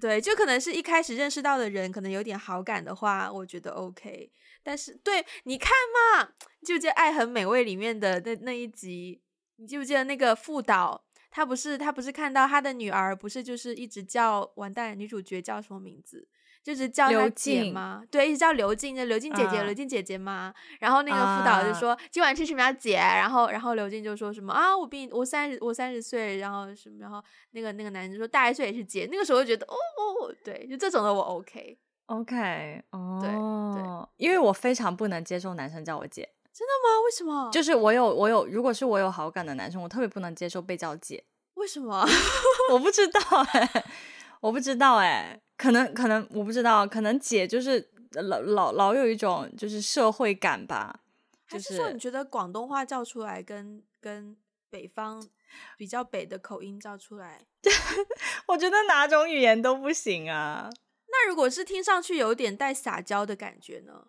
[0.01, 4.31] 对，就可能是一开始认识到的人，可能有点好感的话，我觉得 OK。
[4.63, 5.71] 但是，对，你看
[6.17, 6.33] 嘛，
[6.65, 9.21] 就这《爱很美味》里面的那那一集？
[9.57, 16.27] 你记不记得那个副导他不是他不是看到他的女儿不是就是一直叫完蛋，女主角叫什么名字？
[16.63, 18.03] 就是叫她姐吗？
[18.11, 20.53] 对，一直叫刘静，就刘静姐姐，刘、uh, 静姐姐嘛。
[20.79, 22.95] 然后那个辅导就说、uh, 今晚吃什么呀，姐？
[22.95, 26.97] 然后然后刘静就说什么啊，我比你我三十我三十岁，然后什么？
[26.99, 29.07] 然后那个那个男人就说大一岁也是姐。
[29.11, 36.29] 那个时候就觉得哦哦，对，就这种的我 OK OK 哦，对对，因为我非常不能接受男生叫我姐。
[36.53, 37.01] 真的吗？
[37.05, 37.49] 为什么？
[37.51, 41.23] 就是我有我有，如果是我有好感的男生，我特别不能接受被叫姐。
[41.55, 42.05] 为什么？
[42.71, 43.19] 我不知道
[43.53, 43.85] 哎、欸，
[44.41, 45.41] 我不知道哎、欸。
[45.61, 51.01] 可能可能我不知道，可能姐就是老老老有一种就是社会感吧。
[51.47, 54.35] 就是、还是说你觉得广东话叫出来跟跟
[54.69, 55.23] 北方
[55.77, 57.45] 比较北的口音叫出来？
[58.47, 60.69] 我觉得哪种语言都不行啊。
[61.07, 64.07] 那如果是听上去有点带撒娇的感觉呢？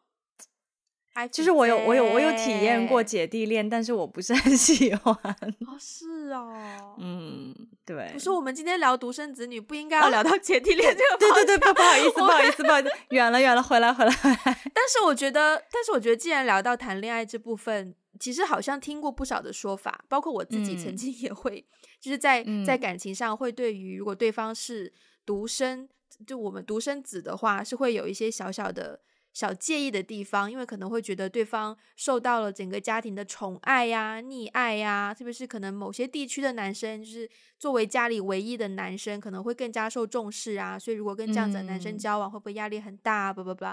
[1.31, 5.15] 就是我有我有我有体验过姐弟恋，但是我不是很 喜欢。
[5.15, 8.09] 哦，是哦，嗯，对。
[8.13, 11.19] 不是我们今天聊独生子女，不应该要聊到姐弟恋这个？
[11.19, 14.37] 对对对，不不好意思，不好意思，不好意思，远了远了，回来回来回来。
[14.75, 24.91] 但是我觉得，但是我觉得，既然聊到谈恋爱这部分，其实好像听过不少的说法，包括我自己曾经也会，嗯、就是在在感情上会对于如果对方是
[25.27, 25.87] 独生，
[26.27, 29.01] 就我们独生子的话，是会有一些小小的。
[29.33, 40.79] 小介意的地方，因为可能会觉得对方受到了整个家庭的宠爱呀、溺爱呀，特别是可能某些地区的男生，就是作为家里唯一的男生，可能会更加受重视啊。
[40.79, 43.33] 所以如果跟这样子的男生交往，会不会压力很大啊？
[43.33, 43.65] 不不不，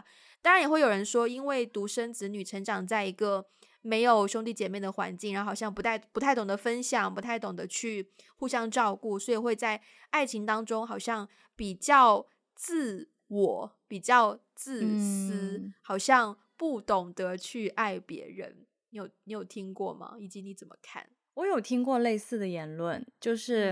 [0.42, 3.46] 当然也会有人说，因为独生子女成长在一个
[3.82, 14.40] 没有兄弟姐妹的环境，然后好像不太不太懂得分享，不太懂得去互相照顾，所以会在爱情当中好像比较自我，比较。
[14.62, 18.68] 自私、嗯，好像不懂得去爱别人。
[18.90, 20.18] 你有你有听过吗？
[20.20, 21.10] 以及你怎么看？
[21.36, 23.72] 我有听过类似的言论，就是，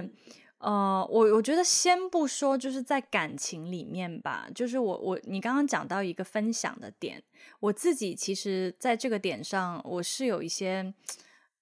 [0.60, 7.22] 嗯、呃，我我觉得先不说，就是在感情里面吧，就是我我你刚刚讲到一个分享的点，
[7.60, 10.94] 我自己其实在这个点上，我是有一些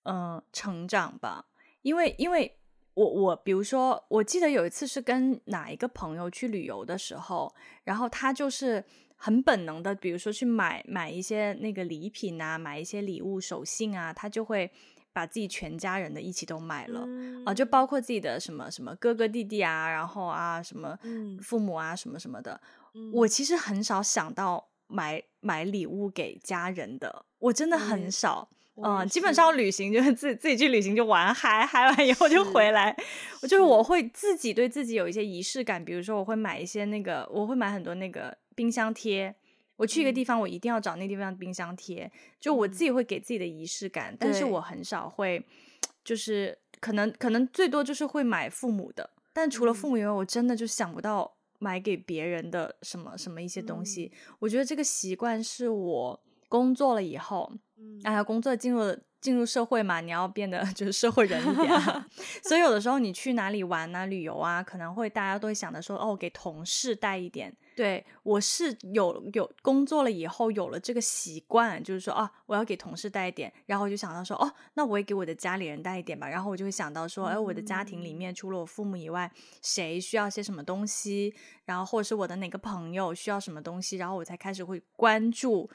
[0.04, 1.48] 嗯、呃、成长吧，
[1.82, 2.60] 因为因为
[2.96, 7.54] 我我比如说，我记得有一次是跟哪一个朋友去旅游的时候，
[7.84, 8.84] 然后他就是。
[9.18, 14.70] 很本能的，比如说去买买一些那个礼品啊，买一些礼物手信啊，他就会
[15.14, 21.00] 把自己全家人的一起都买了、嗯、啊，就包括自己的什么什么哥哥弟弟啊，然后啊什么
[21.42, 22.60] 父母啊什么什么的。
[22.94, 28.50] 嗯、我其实很少想到买买礼物给家人的，我真的很少。
[28.78, 32.96] 嗯，嗯基本上旅行就是自己自己去旅行就玩嗨嗨完以后就回来。
[33.42, 38.38] 我就是我会自己对自己有一些仪式感，比如说我会买一些那个，我会买很多那个。
[38.56, 39.36] 冰箱贴，
[39.76, 42.10] 我去一个地方，我一定要找那地方的冰箱贴。
[42.40, 45.46] 就我自己会给自己的仪式感，但是我很少会，
[46.06, 54.10] 就是可能可能最多就是会买父母的，但除了父母以外，我真的就想不到买给别人的什么什么一些东西。
[54.40, 57.52] 我觉得这个习惯是我工作了以后，
[58.04, 58.98] 哎呀，工作进入了。
[59.22, 61.68] 进入社会嘛，你要变得 就是社会人一点，
[62.48, 67.52] 所以有的时候你去哪里玩啊、旅游啊，可能会大家都会想着说，哦，给同事带一点。
[67.76, 76.30] 对，我是有有工作了以后有了这个习惯，就是说啊，我要给同事带一点，然后我就想到说，哦，那我也给我的家里人带一点吧。
[76.30, 79.32] 然后我就会想到说，哎，我的家庭里面除了我父母以外，
[79.64, 81.34] 谁需要些什么东西，
[81.66, 85.68] 然后或者是我的哪个朋友需要什么东西，然后我才开始会关注。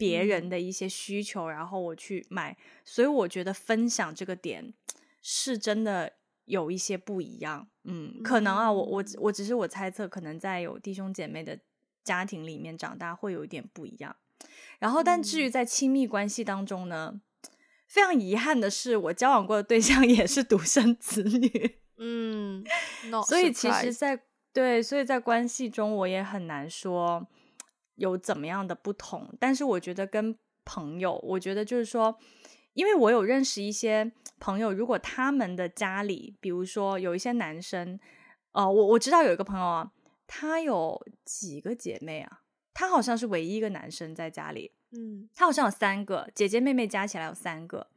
[0.00, 4.72] 别人的一些需求，然后我去买，所以我觉得分享这个点
[5.20, 6.14] 是真的
[6.46, 7.68] 有一些不一样。
[7.84, 11.58] 嗯，可能啊，我我我只是我猜测，可能在有弟兄姐妹的
[12.02, 14.16] 家庭里面长大会有一点不一样。
[14.78, 17.20] 然后，但至于在亲密关系当中呢，
[17.86, 21.76] 非常遗憾的是，我交往过的对象 也是独生子女。
[21.98, 22.64] 嗯，
[23.28, 24.22] 所以其实在，在
[24.54, 27.28] 对，所以在关系中我也很难说。
[28.00, 29.32] 有怎么样的不同？
[29.38, 30.34] 但是我觉得跟
[30.64, 32.18] 朋友，我觉得就是说，
[32.72, 38.00] 因为我有认识一些朋友，如果他们的家里，比如说有一些男生，
[38.52, 39.92] 哦、呃，我我知道有一个朋友啊，
[40.26, 42.40] 他有几个姐妹啊，
[42.72, 47.88] 他好像是唯一一个男生在家里，嗯，他好像有三个姐姐妹妹加起来有三个，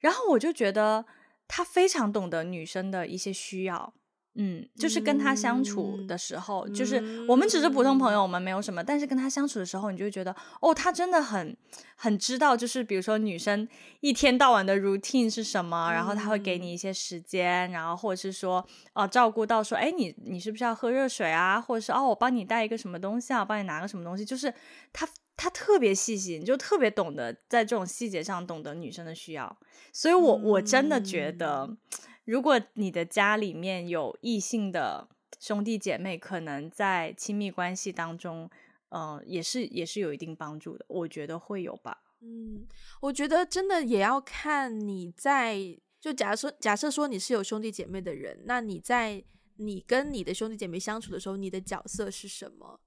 [0.00, 1.04] 然后我就觉得
[1.46, 3.94] 他非常懂得女生的一些需要。
[4.36, 11.56] 嗯，就是跟他相处的时候，嗯，就是我们只是普通朋友，我们没有什么，但是跟他相处的时候，你就会觉得，哦，他真的很
[11.94, 13.68] 很知道，就是比如说女生
[14.00, 18.56] 一天到晚的 routine 是什么，然后他会给你一些时间，然后或者是说，
[18.94, 24.52] 哦，呃，照顾到说，哎，你你是不是要喝热水啊，或者是哦，我帮你带一个什么东西啊，我帮你拿个什么东西，就是
[24.92, 29.56] 他他特别细心，就特别懂得在这种细节上懂得女生的需要，
[29.92, 31.76] 所以我我真的觉得。
[32.24, 35.08] 如果你的家里面有异性的
[35.38, 38.48] 兄弟姐妹，可能在亲密关系当中，
[38.88, 40.84] 呃，也是也是有一定帮助的。
[40.88, 42.02] 我觉得会有吧。
[42.20, 42.66] 嗯，
[43.02, 45.58] 我觉得真的也要看你在，
[46.00, 49.22] 就假设假设说你是有兄弟姐妹的人，那你在
[49.56, 52.80] 你跟你的兄弟姐妹相处的时候，你的角色是什么？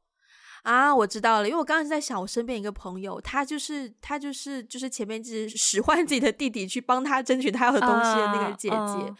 [0.63, 8.75] 啊，我知道了，因为我刚刚在想，我身边一个朋友，他就是他就是就是前面就是使唤自己的弟弟去帮他争取他要的东西的那个姐姐。
[8.75, 9.15] Uh, uh.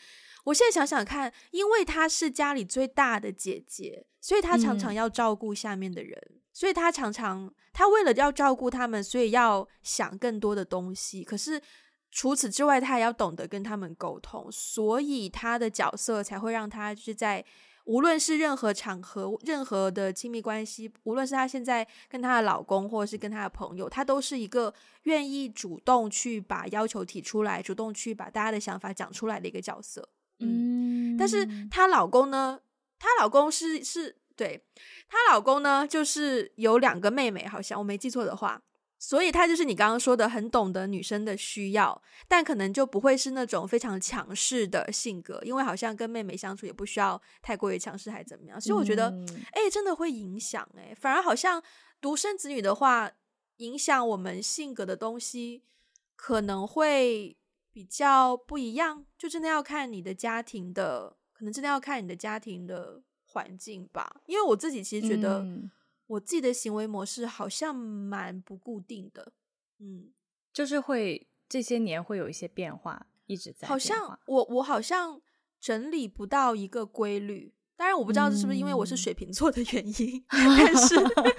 [0.45, 11.23] 我现在想想看，因为她是家里最大的姐姐，所以她常常要照顾下面的人，嗯、所以她常常她为了要照顾他们，所以要想更多的东西。
[11.23, 11.61] 可是
[12.11, 17.43] 除此之外，她也要懂得跟他们沟通，所以她的角色才会让她就是在。
[17.87, 24.73] 无论是任何场合、任何的亲密关系，无论是她现在跟她的老公，或者是跟她的朋友，她都是一个
[25.03, 30.07] 愿意主动去把要求提出来，主动去把大家的想法讲出来的一个角色。
[30.39, 32.59] 嗯，但是她老公呢？
[32.99, 34.61] 她老公是是对，
[35.07, 38.61] 她老公呢，就是有两个妹妹，好像我没记错的话。
[38.99, 48.59] 所以他就是你刚刚说的，很懂得女生的需要，但可能就不会是那种非常强势的性格，因为好像跟妹妹相处也不需要太过于强势，还怎么样？
[48.59, 49.09] 所以我觉得，
[49.51, 51.61] 哎、嗯，真的会影响哎，反而好像
[52.01, 53.11] 独生子女的话，
[53.57, 55.61] 影响我们性格的东西
[56.15, 57.37] 可能会
[57.71, 64.21] 比较不一样，就真的要看你的家庭的，可能真的要看你的家庭的环境吧。
[64.25, 65.41] 因为我自己其实觉得。
[65.41, 65.69] 嗯
[66.07, 69.33] 我自己的行为模式好像蛮不固定的，
[69.79, 70.11] 嗯，
[70.51, 73.67] 就是会这些年会有一些变化，一直在。
[73.67, 75.21] 好像我我好像
[75.59, 80.95] 整理不到一个规律，当然我不知道这是不是因为我是水瓶座的原因，嗯、但是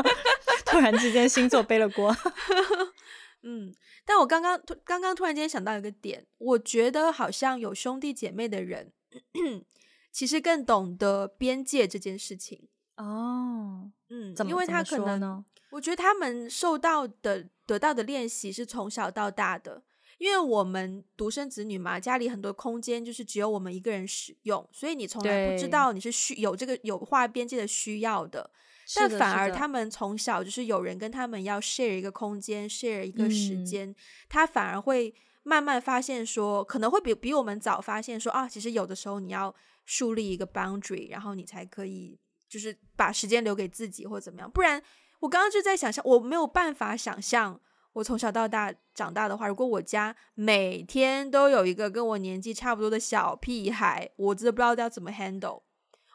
[0.67, 2.15] 突然之间星座背了锅。
[3.43, 3.73] 嗯，
[4.05, 8.93] 但我刚刚突刚刚突然间想到一个点，我觉得好像有兄弟姐妹的人，
[10.13, 12.69] 其实更懂得边界这件事情。
[12.99, 19.83] 哦，嗯，因为他可能呢，我觉得他们受到的、得到的练习是从小到大的。
[20.19, 28.51] 因为我们独生子女嘛，家里很多空间就是只有我们一个人使用，所以你从来不知道你是需有这个有划边界的需要的。
[28.97, 33.95] 但反而他们从小就是有人跟他们要 share 一个空间，share 一个时间，嗯，
[34.29, 42.19] 他反而会慢慢发现说，可能会比比我们早发现说啊，其实有的时候你要树立一个 boundary，然后你才可以。
[42.49, 44.83] 就是把时间留给自己，或者怎么样，不然
[45.21, 47.61] 我刚刚就在想象，我没有办法想象，
[47.93, 55.63] 我从小到大长大的话，如果我家每天都有一个跟我年纪差不多的小屁孩，我真的不知道要怎么 handle。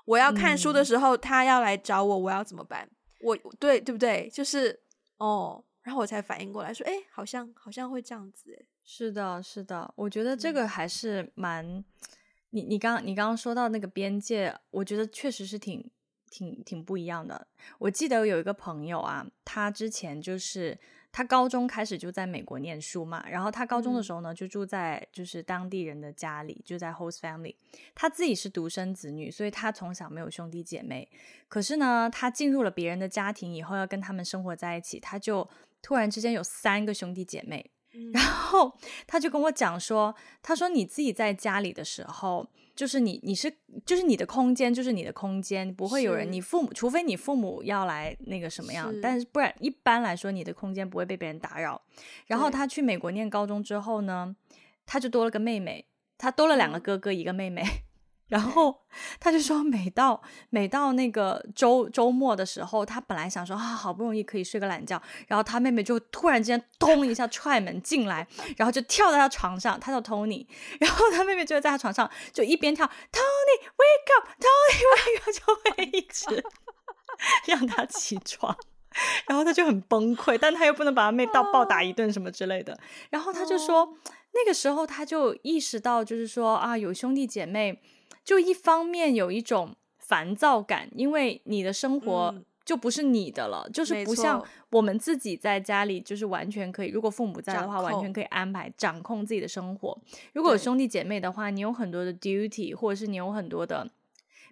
[0.05, 2.89] 我要看书的时候，嗯、他要来找我，我要怎么办？
[3.21, 4.29] 我对对不对？
[4.33, 4.81] 就是
[5.17, 11.65] 哦，然后我才反应过来说，哎，好像好像会这样子，哎，是的，是的，我觉得这个还是蛮……
[11.65, 11.85] 嗯、
[12.49, 15.89] 你你刚你刚刚说到那个边界，我觉得确实是挺。
[16.33, 17.45] 挺挺不一样的。
[17.77, 20.75] 我记得有一个朋友啊，他之前就是
[21.11, 27.55] 他高中开始就在美国念书嘛，然后他高中的时候呢，就住在就是当地人的家里，就在 host family。
[27.93, 31.07] 他自己是独生子女，所以他从小没有兄弟姐妹。
[31.47, 35.47] 可是呢，他进入了别人的家庭以后，要跟他们生活在一起，他就
[35.83, 37.69] 突然之间有三个兄弟姐妹。
[38.11, 42.49] 然后他就跟我讲说，他说你自己在家里的时候。
[42.75, 43.53] 就是你，你是
[43.85, 46.31] 就是你的空间，就是你的空间，不会有人。
[46.31, 51.81] 你父母，除非你父母要来那个什么样，是但是不然，一般来说，你的空间不会被别人打扰。
[52.27, 54.35] 然后他去美国念高中之后呢，
[54.85, 55.85] 他就多了个妹妹，
[56.17, 57.63] 他多了两个哥哥，一个妹妹。
[58.33, 58.75] 然后
[59.19, 60.19] 他就说，每到
[60.49, 70.47] 每到那个周周末的时候，他本来想说啊，好不容易可以睡个懒觉，然后他妹妹就突然之间咚一下踹门进来，然后就跳到他床上，他叫 Tony，
[70.79, 76.43] 然后他妹妹就在他床上就一边跳 Tony wake up，Tony wake up，就会一直
[77.45, 78.57] 让他起床，
[79.27, 82.79] 然后他就很崩溃，但他又不能把他妹到暴打一顿什么之类的，
[83.11, 83.95] 然后他就说
[84.33, 87.79] 那个时候他就意识到，就是说啊，有兄弟姐妹。
[88.23, 92.33] 就一方面有一种烦躁感，因为你的生活
[92.65, 96.89] 就不是你的了，嗯、就是不像我们自己在家里，就是完全可以。
[96.89, 99.99] 如果父母在的话，完全可以安排掌控自己的生活。
[100.33, 103.91] 如果有兄弟姐妹的话，你有很多的 duty，或者是你有很多的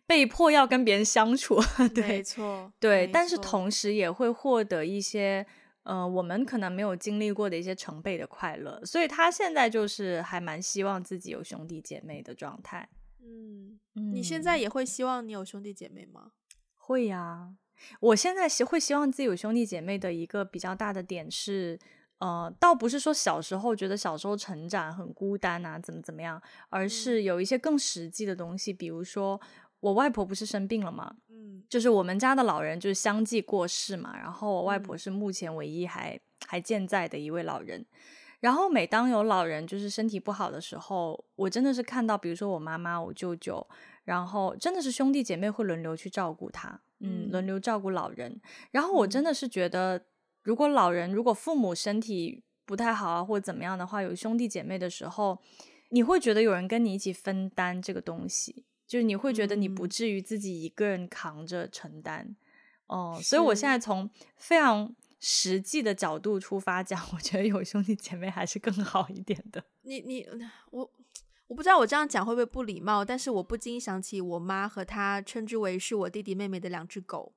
[0.05, 1.57] 被迫要跟别人相处。
[1.95, 5.45] 对，没错，对，但是同时也会获得一些
[5.83, 8.83] 呃，我们可能没有经历过的一些成倍的快乐。
[8.83, 12.89] 所以他现在就是还蛮希望自己有兄弟姐妹的状态。
[13.23, 13.79] 嗯，
[14.13, 16.31] 你现在也会希望你有兄弟姐妹吗？
[16.75, 17.55] 会呀，
[17.99, 21.79] 我现在希会希望自己有兄弟姐妹的一个比较大的点是，
[22.19, 29.39] 呃，倒不是说小时候觉得小时候成长很孤单啊，怎么怎么样，而是有一些更实际的东西，比如说
[29.79, 31.15] 我外婆不是生病了吗？
[31.29, 37.85] 嗯，就是我们家的老人就是相继过世嘛，然后我外婆是目前唯一还还健在的一位老人。
[38.41, 43.65] 然后每当有老人就是身体不好的时候，我真的是看到，比如说我妈妈、我舅舅，
[44.03, 48.41] 然后真的是兄弟姐妹会轮流去照顾他，嗯，轮流照顾老人。
[48.71, 50.05] 然后我真的是觉得，
[50.41, 55.39] 如果老人如果父母身体不太好啊，或者怎么样的话，有兄弟姐妹的时候，
[55.89, 62.35] 你会觉得有人跟你一起分担这个东西，就是你会觉得你不至于自己一个人扛着承担。
[62.87, 64.95] 哦，所以我现在从非常。
[65.21, 69.63] 实际的角度出发讲，我觉得有兄弟姐妹还是更好一点的。
[69.83, 70.27] 你你
[70.71, 70.91] 我
[71.47, 77.33] 我不知道我这样讲会不会不礼貌，但是我不禁想起我妈和她称之为是我弟弟妹妹的两只狗。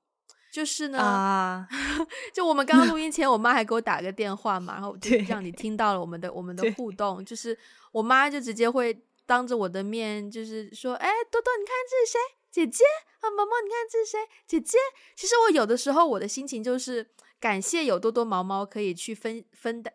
[0.50, 1.68] 就是呢，啊、
[2.32, 7.24] 就我们刚刚录音前，我妈还给我打个电话嘛，然后就让你听到了我们的我们的互动。
[7.24, 7.58] 就是
[7.90, 12.18] 我妈就直接会当着我的面，就是说：“哎，多多，你看这是谁？
[12.54, 12.84] 姐姐
[13.20, 14.18] 啊，毛毛，你看这是谁？
[14.46, 14.78] 姐姐。”
[15.16, 17.10] 其实我有的时候我的心情就是。
[17.40, 19.92] 感谢有多多毛毛可以去分分担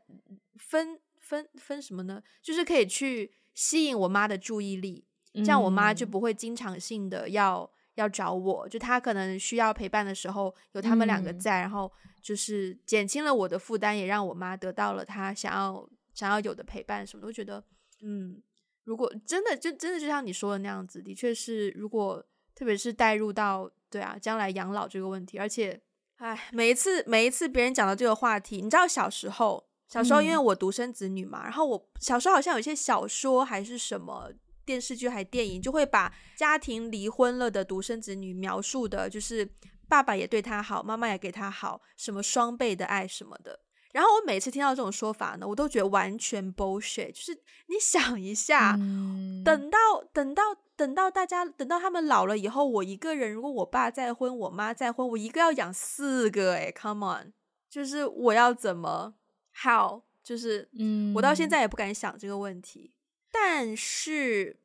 [0.56, 2.22] 分分分什么呢？
[2.44, 5.04] 就是可以去吸引我妈的注意力，
[5.34, 11.92] 这样我妈就不会经常性的要要找我，就她可能需要陪伴的时候有他们两个在，然后
[12.22, 17.28] 就是减轻了我的负担，也让我妈得到了她想要想要有的陪伴什么的。
[17.28, 17.64] 我觉得，
[18.04, 18.40] 嗯，
[18.84, 22.24] 如果真的就真的就像你说的那样子，的确是，如果
[22.60, 25.82] 特别是带入到对啊将来养老这个问题，而且。
[26.18, 34.30] 哎，每一次每一次别人讲到这个话题，你知道小时候，小时候因为我独生子女嘛，嗯、然后我小时候好像有一些小说还是什么
[34.66, 39.50] 电视剧还电影，就会把家庭离婚了的独生子女描述的，就是
[39.88, 43.58] 爸爸也对他好，妈妈也给他好，什么双倍的爱什么的。
[43.94, 47.14] 然后我每次听到这种说法呢，我都觉得完全 bullshit。
[47.14, 47.34] 就是
[47.68, 49.78] 你想一下，嗯、等到
[50.12, 50.44] 等到。
[50.80, 57.34] 等到大家等到他们老了以后，我一个人，如果我爸再婚，我妈再婚，我一个要养四个，哎 come on，
[57.70, 59.14] 就是我要怎么
[59.62, 62.94] how，就是嗯，我到现在也不敢想这个问题。
[63.30, 64.58] 但是，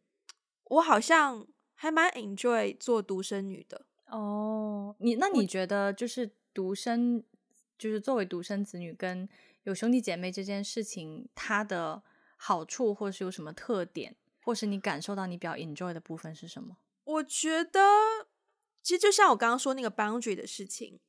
[0.62, 1.44] 我好像
[1.74, 4.94] 还蛮 enjoy 做独生女的哦。
[5.00, 7.24] 你那你觉得就是独生，
[7.76, 9.28] 就是作为独生子女跟
[9.64, 12.04] 有兄弟姐妹这件事情，它的
[12.36, 14.14] 好处或是有什么特点？
[14.44, 16.76] 或是你感受到你比较 enjoy 的部分是什么？
[17.04, 17.80] 我觉得，
[18.82, 21.00] 其实就像我刚刚说那个 boundary 的事情。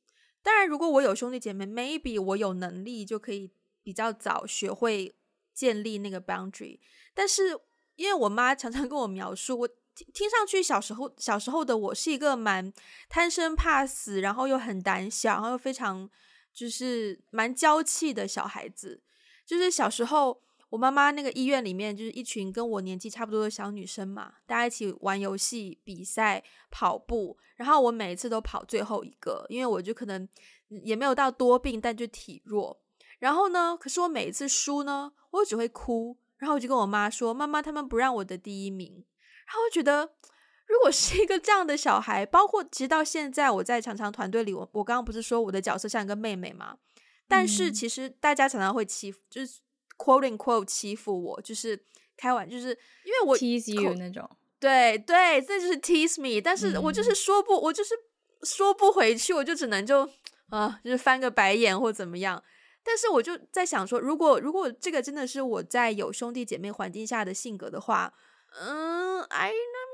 [0.42, 3.50] 当然，如果我有兄弟姐妹，maybe 我有能力就可以
[3.82, 5.14] 比较早学会
[5.52, 6.80] 建立那个 boundary。
[7.12, 7.60] 但是，
[7.96, 12.72] 因为我妈常常跟我描述，我听听上去小时候小时候的我是一个蛮
[13.08, 16.08] 贪生怕死，然后又很胆小，然后又非常
[16.54, 19.02] 就是蛮娇气的小孩子。
[19.44, 20.42] 就是小时候。
[20.68, 30.28] 我妈妈那个医院里面就是一群跟我年纪差不多的小女生嘛，大家一起玩游戏、比赛、跑步，然后我每一次都跑最后一个，因为我就可能
[30.68, 32.80] 也没有到多病，但就体弱。
[33.20, 38.92] 然后呢，可是我每一次输呢，我只会哭，然后我就跟我妈说：“妈妈，他们不让我的第一名。”
[39.46, 40.16] 然后我觉得，
[40.66, 46.76] 如果是一个这样的小孩，包括其实到现在我在常常团队里，我我刚刚不是说我的角色像一个妹妹嘛？
[47.28, 49.60] 但是其实大家常常会欺负，就是。
[49.96, 51.78] Quote unquote 欺负我，就是
[52.16, 52.68] 开玩，就是
[53.04, 54.28] 因为我 tease you 那种，
[54.58, 57.94] 对对，这就是 tease me，但是我就是说不，嗯、我就是
[58.42, 60.04] 说不回去，我就只能就
[60.48, 62.42] 啊、呃，就是翻个白眼或怎么样。
[62.82, 68.14] 但是我就在想说，如果如果这个真的是我在有兄弟姐妹环境下的性格的话，
[68.60, 69.52] 嗯，I'm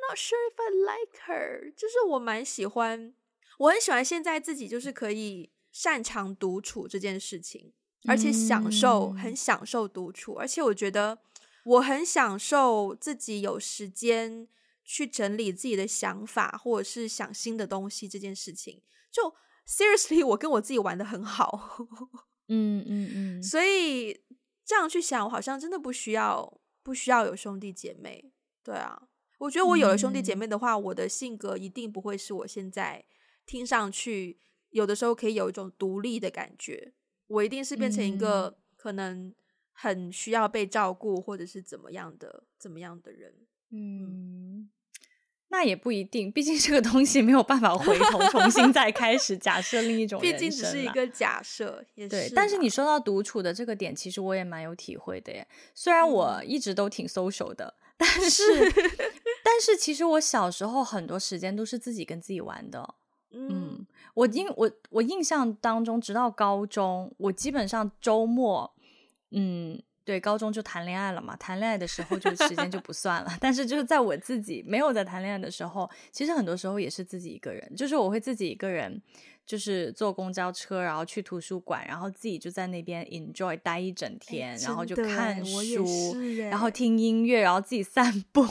[0.08, 3.14] not sure if I like her，就是我蛮喜欢，
[3.58, 7.72] 我很喜欢现在自己就是可以擅长独处这件事情。
[8.06, 11.18] 而且享受，很享受独处，而且我觉得
[11.64, 14.48] 我很享受自己有时间
[14.84, 18.82] 去整理自己的想法，或者是想新的东西这件事情。
[19.10, 19.32] 就
[19.66, 21.86] seriously，我跟我自己玩的很好。
[22.48, 23.42] 嗯嗯嗯。
[23.42, 24.20] 所以
[24.64, 28.32] 这样去想，我好像真的不需要不需要有兄弟姐妹。
[28.64, 29.02] 对啊，
[29.38, 33.04] 我觉得我有了兄弟姐妹的话，我的性格一定不会是我现在
[33.46, 34.38] 听上去
[34.70, 36.94] 有的时候可以有一种独立的感觉。
[37.32, 39.34] 我一定是变成一个可能
[39.72, 43.34] 很需要被照顾，或者是怎么样的怎么样的人。
[43.70, 44.68] 嗯，
[45.48, 49.36] 那也不一定，毕竟这个东西没有办法回头重新再开始。
[49.36, 52.10] 假设另一种人生，毕竟只是一个假设，也是。
[52.10, 55.46] 对，但是你说到独处的这个点，其实我也蛮有体会的耶。
[55.74, 58.72] 虽然我一直都挺 social 的，嗯、但是，是
[59.42, 62.94] 但是其实我小时候很多时间都是自己跟自己玩的。
[63.34, 68.74] 嗯，我印我我印象当中，直到高中，我基本上周末
[69.30, 73.30] 嗯，对，高中就谈恋爱了嘛，谈恋爱的时候就时间就不算了。
[73.40, 79.00] 但是就是在我自己没有在谈恋爱的时候，其实很多时候也是自己一个人，就是我会自己一个人，
[79.46, 86.14] 就是坐公交车，然后去图书馆，然后自己就在那边 enjoy 待一整天，然后就看书，
[86.50, 88.46] 然后听音乐，然后自己散步，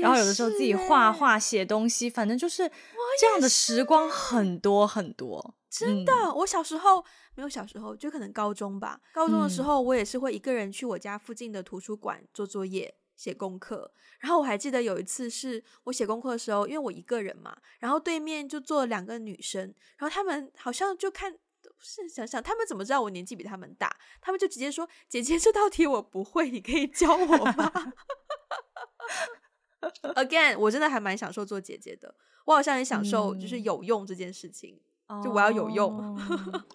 [0.00, 2.70] 然后有的时候自己画画、写东西，反正就是
[3.18, 5.54] 这样的时光很多很多。
[5.70, 7.04] 真的，嗯、我小时候
[7.36, 9.00] 没有小时候，就可能高中吧。
[9.12, 13.92] 高中的时候，我也是会一个人去我家附近的图书馆做作业、写功课。
[14.18, 19.62] 然后我还记得有一次是我写功课的时候，因为我一个人嘛，然后对面就坐了两个女生，
[19.96, 21.32] 然后他们好像就看，
[21.78, 23.96] 是想想他们怎么知道我年纪比他们大？
[24.20, 27.72] 他们就直接说：“姐姐，这道题我不会，你可以教我吗？”
[30.14, 32.14] Again，我真的还蛮享受做姐姐的，
[32.44, 34.80] 我好像很享受就是有用这件事情。
[35.24, 36.16] 就我要有用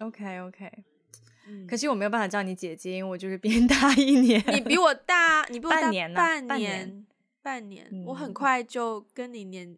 [0.01, 0.70] ，oh，OK OK，
[1.47, 4.43] 嗯，可惜我没有办法叫你姐姐，因为我就是比你大一年。
[4.53, 7.06] 你比我大，你比我大半年，半年，
[7.41, 9.78] 半年，我很快就跟你年，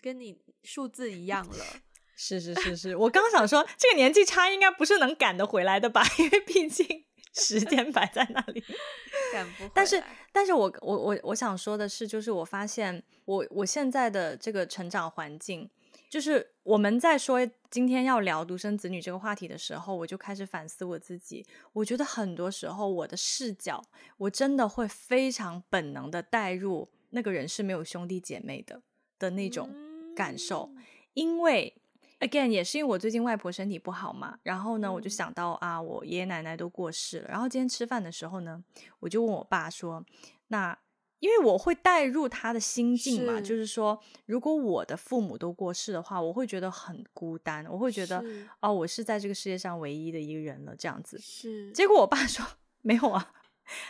[0.00, 1.64] 跟你数字一样了。
[2.14, 6.04] 是是是是，我刚想说这个年纪差应该不是能赶得回来的吧？
[6.20, 7.04] 因为毕竟
[7.38, 8.62] 时间摆在那里，
[9.32, 9.68] 赶不。
[9.72, 15.70] 但是，但是我我我我想说的是，就是我发现我我现在的这个成长环境。
[16.10, 17.38] 就是我们在说
[17.70, 21.44] 今天要聊独生子女这个话题的时候，我就开始反思我自己。
[21.74, 23.84] 我觉得很多时候我的视角，
[24.16, 28.80] 我真的会非常本能的带入那个人是没有兄弟姐妹的
[29.18, 29.70] 的那种
[30.16, 30.70] 感受。
[31.12, 31.74] 因为
[32.20, 37.28] again 也是因为我最近外婆身体不好嘛，然后呢，我就想到啊，我爷爷奶奶都过世了。
[37.28, 38.62] 然后今天吃饭的时候呢，
[39.00, 40.04] 我就问我爸说，
[40.48, 40.78] 那。
[41.20, 51.18] 因为我会带入他的心境嘛，是就是说，如果我的父母都过世的话，我会觉得很孤单，我会觉得是哦，我是在这个世界上唯一的一个人了，这样子。
[51.18, 51.72] 是。
[51.72, 52.46] 结果我爸说
[52.82, 53.32] 没有啊，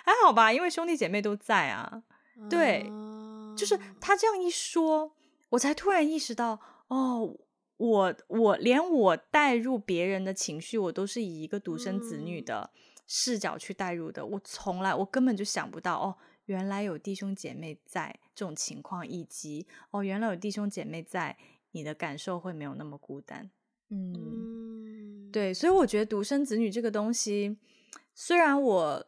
[0.06, 2.02] 还好吧，因为兄弟姐妹都在啊。
[2.48, 5.12] 对，嗯、就是他这样一说，
[5.50, 7.36] 我才突然意识到，哦，
[7.78, 12.70] 我我连我带入别人的情绪，我都是以一个独生子女的
[13.06, 16.16] 视角去带入的，嗯、我从来我根本就想不到哦。
[16.46, 21.36] 原来有弟兄姐妹在这种情况，以及哦，原来有弟兄姐妹在，
[21.72, 23.50] 你的感受会没有那么孤单。
[23.90, 27.56] 嗯，嗯对，所以我觉得独生子女这个东西，
[28.14, 29.06] 虽然我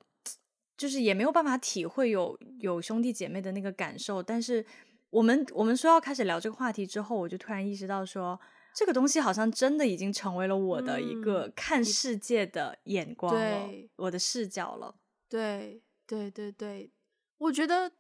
[0.76, 4.64] 就是也没有办法体会有有兄弟姐妹的那个感受，但是
[5.08, 8.38] 我们我们说要开始聊这个话题之后，我就突然意识到说，
[8.74, 14.94] 这个东西好像真的已经成为了我的一个看世界的眼光了，嗯、我的视角了。
[15.28, 16.90] 对对对对。
[17.38, 17.90] 我觉得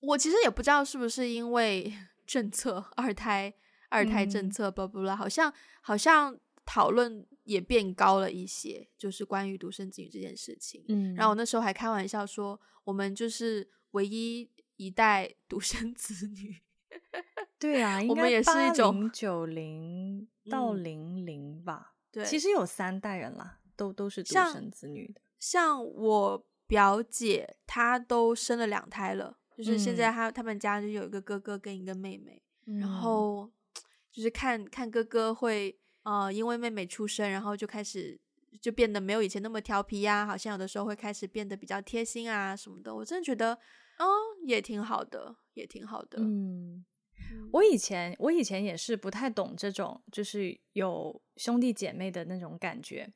[0.00, 1.92] 我其实也不知道是不是因为
[2.26, 3.52] 政策二胎
[3.88, 10.84] 二胎政策不不啦，好像好像讨论也变高了一些，就是关于独生子女这件事情。
[10.88, 16.62] 嗯，然后我那时候还开玩笑说，我们就是唯一一代独生子女。
[17.62, 21.94] 对啊，我们也是一种九零 到零零吧。
[22.10, 25.20] 对，其实有三代人啦，都都是独生子女的。
[25.38, 26.46] 像，像我。
[26.64, 33.52] 表姐她都生了两胎了，就是现在她他们家就有一个哥哥跟一个妹妹，嗯、然后
[34.10, 38.18] 就是看看哥哥会呃因为妹妹出生，然后就开始
[38.58, 43.52] 就变得没有以前那么调皮呀、啊，好像有的时候会开始变得比较贴心啊什么的，我真的觉得
[43.98, 44.06] 哦
[44.46, 46.20] 也挺好的，也挺好的。
[46.22, 46.82] 嗯，
[47.52, 53.08] 我以前我以前也是不太懂这种就是有兄弟姐妹的那种感觉。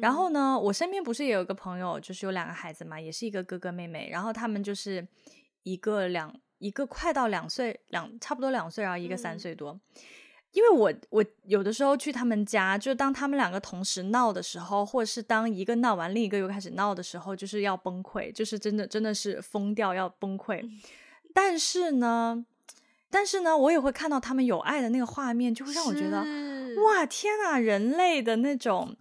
[0.00, 4.08] 然后呢，我身边不是也有一个朋友，就是有两个孩子嘛，也是一个哥哥妹妹。
[4.10, 5.06] 然后他们就是
[5.62, 9.72] 一个两一个快到两岁，两差不多两岁，然后一个三岁多。
[9.72, 9.80] 嗯、
[10.52, 20.62] 因为我我有的时候去他们家，就当他们两个同时闹的时候，或者是当一个闹完，另一个又开始闹的时候，就是要崩溃，就是真的真的是疯掉要崩溃。
[20.62, 20.80] 嗯、
[21.34, 22.46] 但是呢，
[23.10, 26.18] 但是呢，我也会看到他们有爱的那个画面，就会让我觉得
[26.82, 28.96] 哇，天哪，人类的那种。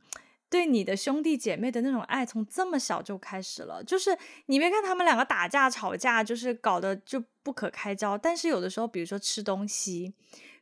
[0.48, 3.84] 对你的兄弟姐妹的那种爱，从这么小就开始了。
[3.84, 8.18] 就是你别看他们两个打架吵架，就是搞得就不可开交。
[8.18, 10.14] 但是有的时候，比如说吃东西，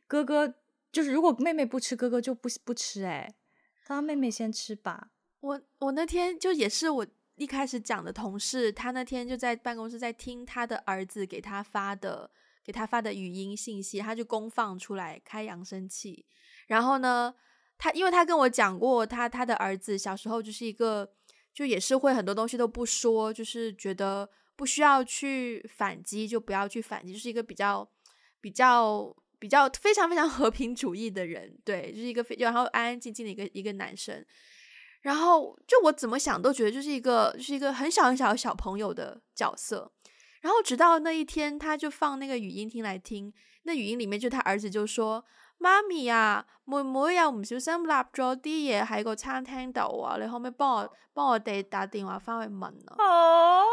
[0.08, 0.52] 哥哥
[0.90, 3.04] 就是如果妹妹不吃，哥哥就不不吃。
[3.04, 3.32] 哎，
[3.84, 5.10] 他妹妹先吃吧。
[5.40, 12.30] 我我那天就也是我一开始讲的同事，他那天就在办公室在听他的儿子给他发的
[12.64, 16.24] 给他发的语音信息，他就公放出来开扬声器，
[16.66, 17.34] 然后呢。
[17.76, 21.12] 他因为他跟我讲过，他他的儿子小时候就是一个，
[21.52, 27.86] 就也是会很多东西都不说，就是觉得不需要去反击，就不要去反击，就是一个比较
[28.40, 34.24] 比较比较非常非常 和平主义的人，对，就是一个非然后安安静静的一个一个男生。
[35.02, 39.92] 然后就我怎么想都觉得就是一个就是一个很小很小的小朋友的角色。
[40.44, 43.32] 然后直到那一天，他就放那个语音听来听，
[43.62, 45.24] 那语音里面就他儿子就说
[45.56, 53.64] ：“妈咪啊，妹妹又唔小心立咗啲嘢喺个餐厅度啊，你可唔可以帮我帮我哋打电话翻去问啊？”哦，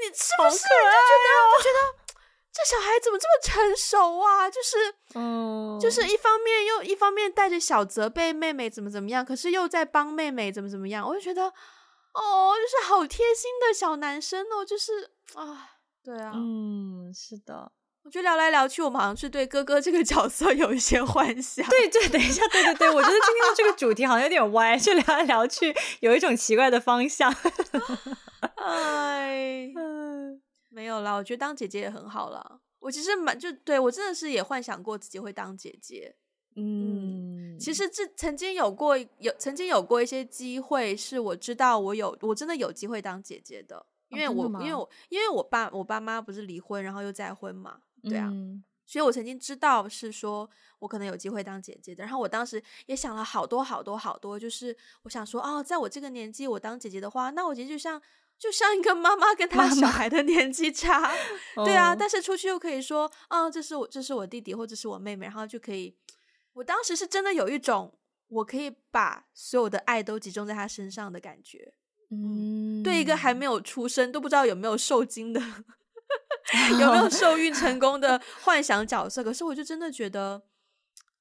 [0.00, 2.14] 你是不是就觉得就觉得
[2.52, 4.48] 这小孩怎么这么成熟啊？
[4.48, 4.76] 就是，
[5.18, 15.78] 嗯，就是一方面又一方面带着小责备妹妹怎么怎么样，可是又在帮妹妹怎么怎么样，我就觉得哦，就是好贴心的小男生哦，就是啊。
[16.02, 17.70] 对啊，嗯，是的，
[18.04, 21.68] 我觉得聊来聊去，我们好像是对哥哥这个 角色有一些幻想。
[21.68, 27.30] 对对，等一下，对对对，我觉得今天的这个主题好像有点歪，就聊来聊去，有一种奇怪的方向。
[28.56, 29.70] 哎，
[30.70, 32.60] 没有啦，我觉得当姐姐也很好啦。
[32.78, 36.16] 我其实蛮就对我真的是也幻想过自己会当姐姐。
[36.56, 43.84] 嗯，其实这曾经有过有曾经有过一些机会，是我知道我有我真的有机会当姐姐的。
[44.10, 50.48] 因为我、哦、因为我因为我爸我爸妈不是离婚，然后又再婚嘛，对啊，嗯、所以我曾经知道是说
[50.80, 52.02] 我可能有机会当姐姐的。
[52.02, 58.00] 然后我当时也想了好多好多好多，就是我想说哦，在我这个年纪我当姐姐的话，那我其实就像
[58.38, 61.08] 就像一个妈妈跟她小孩的年纪差，妈
[61.56, 61.92] 妈对啊。
[61.92, 65.94] 哦、但是出去又可以说，啊、哦，这是我这是我弟弟或者是我妹妹，然后就可以，
[66.54, 67.96] 我当时是真的有一种
[68.28, 71.74] 我可以把所有的爱都集中在他身上的感觉。
[72.10, 75.40] 嗯，对一个还没有出生都不知道有没有受精的，
[76.80, 80.42] 有没有受孕成功的 幻想角色，可是我就真的觉得，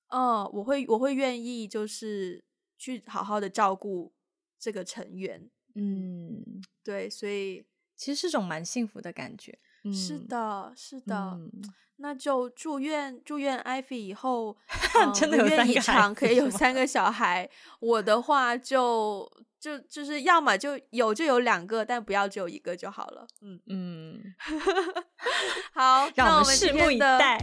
[0.10, 2.44] 哦，我会我会愿意就是
[2.78, 4.14] 去好好的照顾
[4.58, 5.50] 这个成员。
[5.76, 6.44] 嗯，
[6.84, 7.66] 对，所以
[7.96, 9.60] 其实是种蛮幸福的感觉。
[9.84, 11.52] 嗯、是的，是的，嗯、
[12.00, 14.58] 那就祝愿祝愿 Ivy 以后、
[14.96, 17.50] 呃、真的有三个孩子可以有三个小孩。
[17.80, 19.32] 我的话就。
[19.60, 23.28] 就就是要么就有就有两个，但不要只有一个就好了。
[23.42, 24.18] 嗯嗯，
[25.76, 27.38] 好，让我们拭目以待。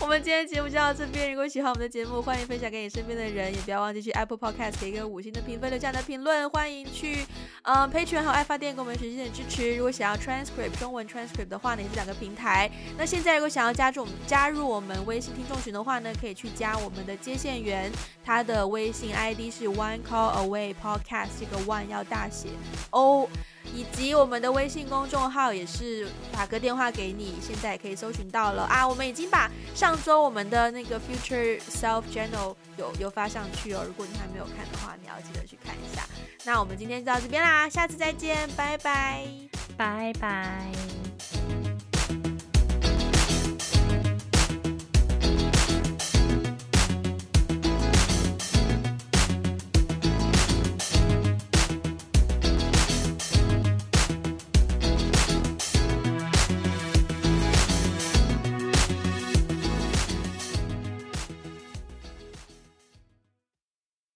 [0.00, 1.30] 我们今天节目就到这边。
[1.30, 6.50] 如果喜欢我们的节目，欢迎分享给你身边的人，也不要忘记去 Apple Podcast 给一个五星的评分，留下的评论。
[6.50, 7.24] 欢迎去
[7.62, 9.76] 嗯 Patreon 和爱发电给我们学习的支持。
[9.76, 12.68] 如果想要 transcript 中文 transcript 的话呢，也是两个平台。
[12.98, 17.90] 那现在如果想要加入我们加入我们微信听众群的话呢，可以去加我们的接线员，
[18.24, 22.48] 他的微信 ID 是 One Call Away Podcast，这个 One 要大写
[22.90, 23.28] O。
[23.74, 28.86] 以及我们的微信公众号也是打个电话给你，现在也可以搜寻到了啊！
[28.86, 36.06] 我们已经把上周我们的那个 Future Self Journal 有有发上去哦，如果你还没有看的话，你要记得去看一下。
[36.44, 39.26] 那我们今天就到这边啦，下次再见，拜拜，
[39.76, 40.70] 拜拜。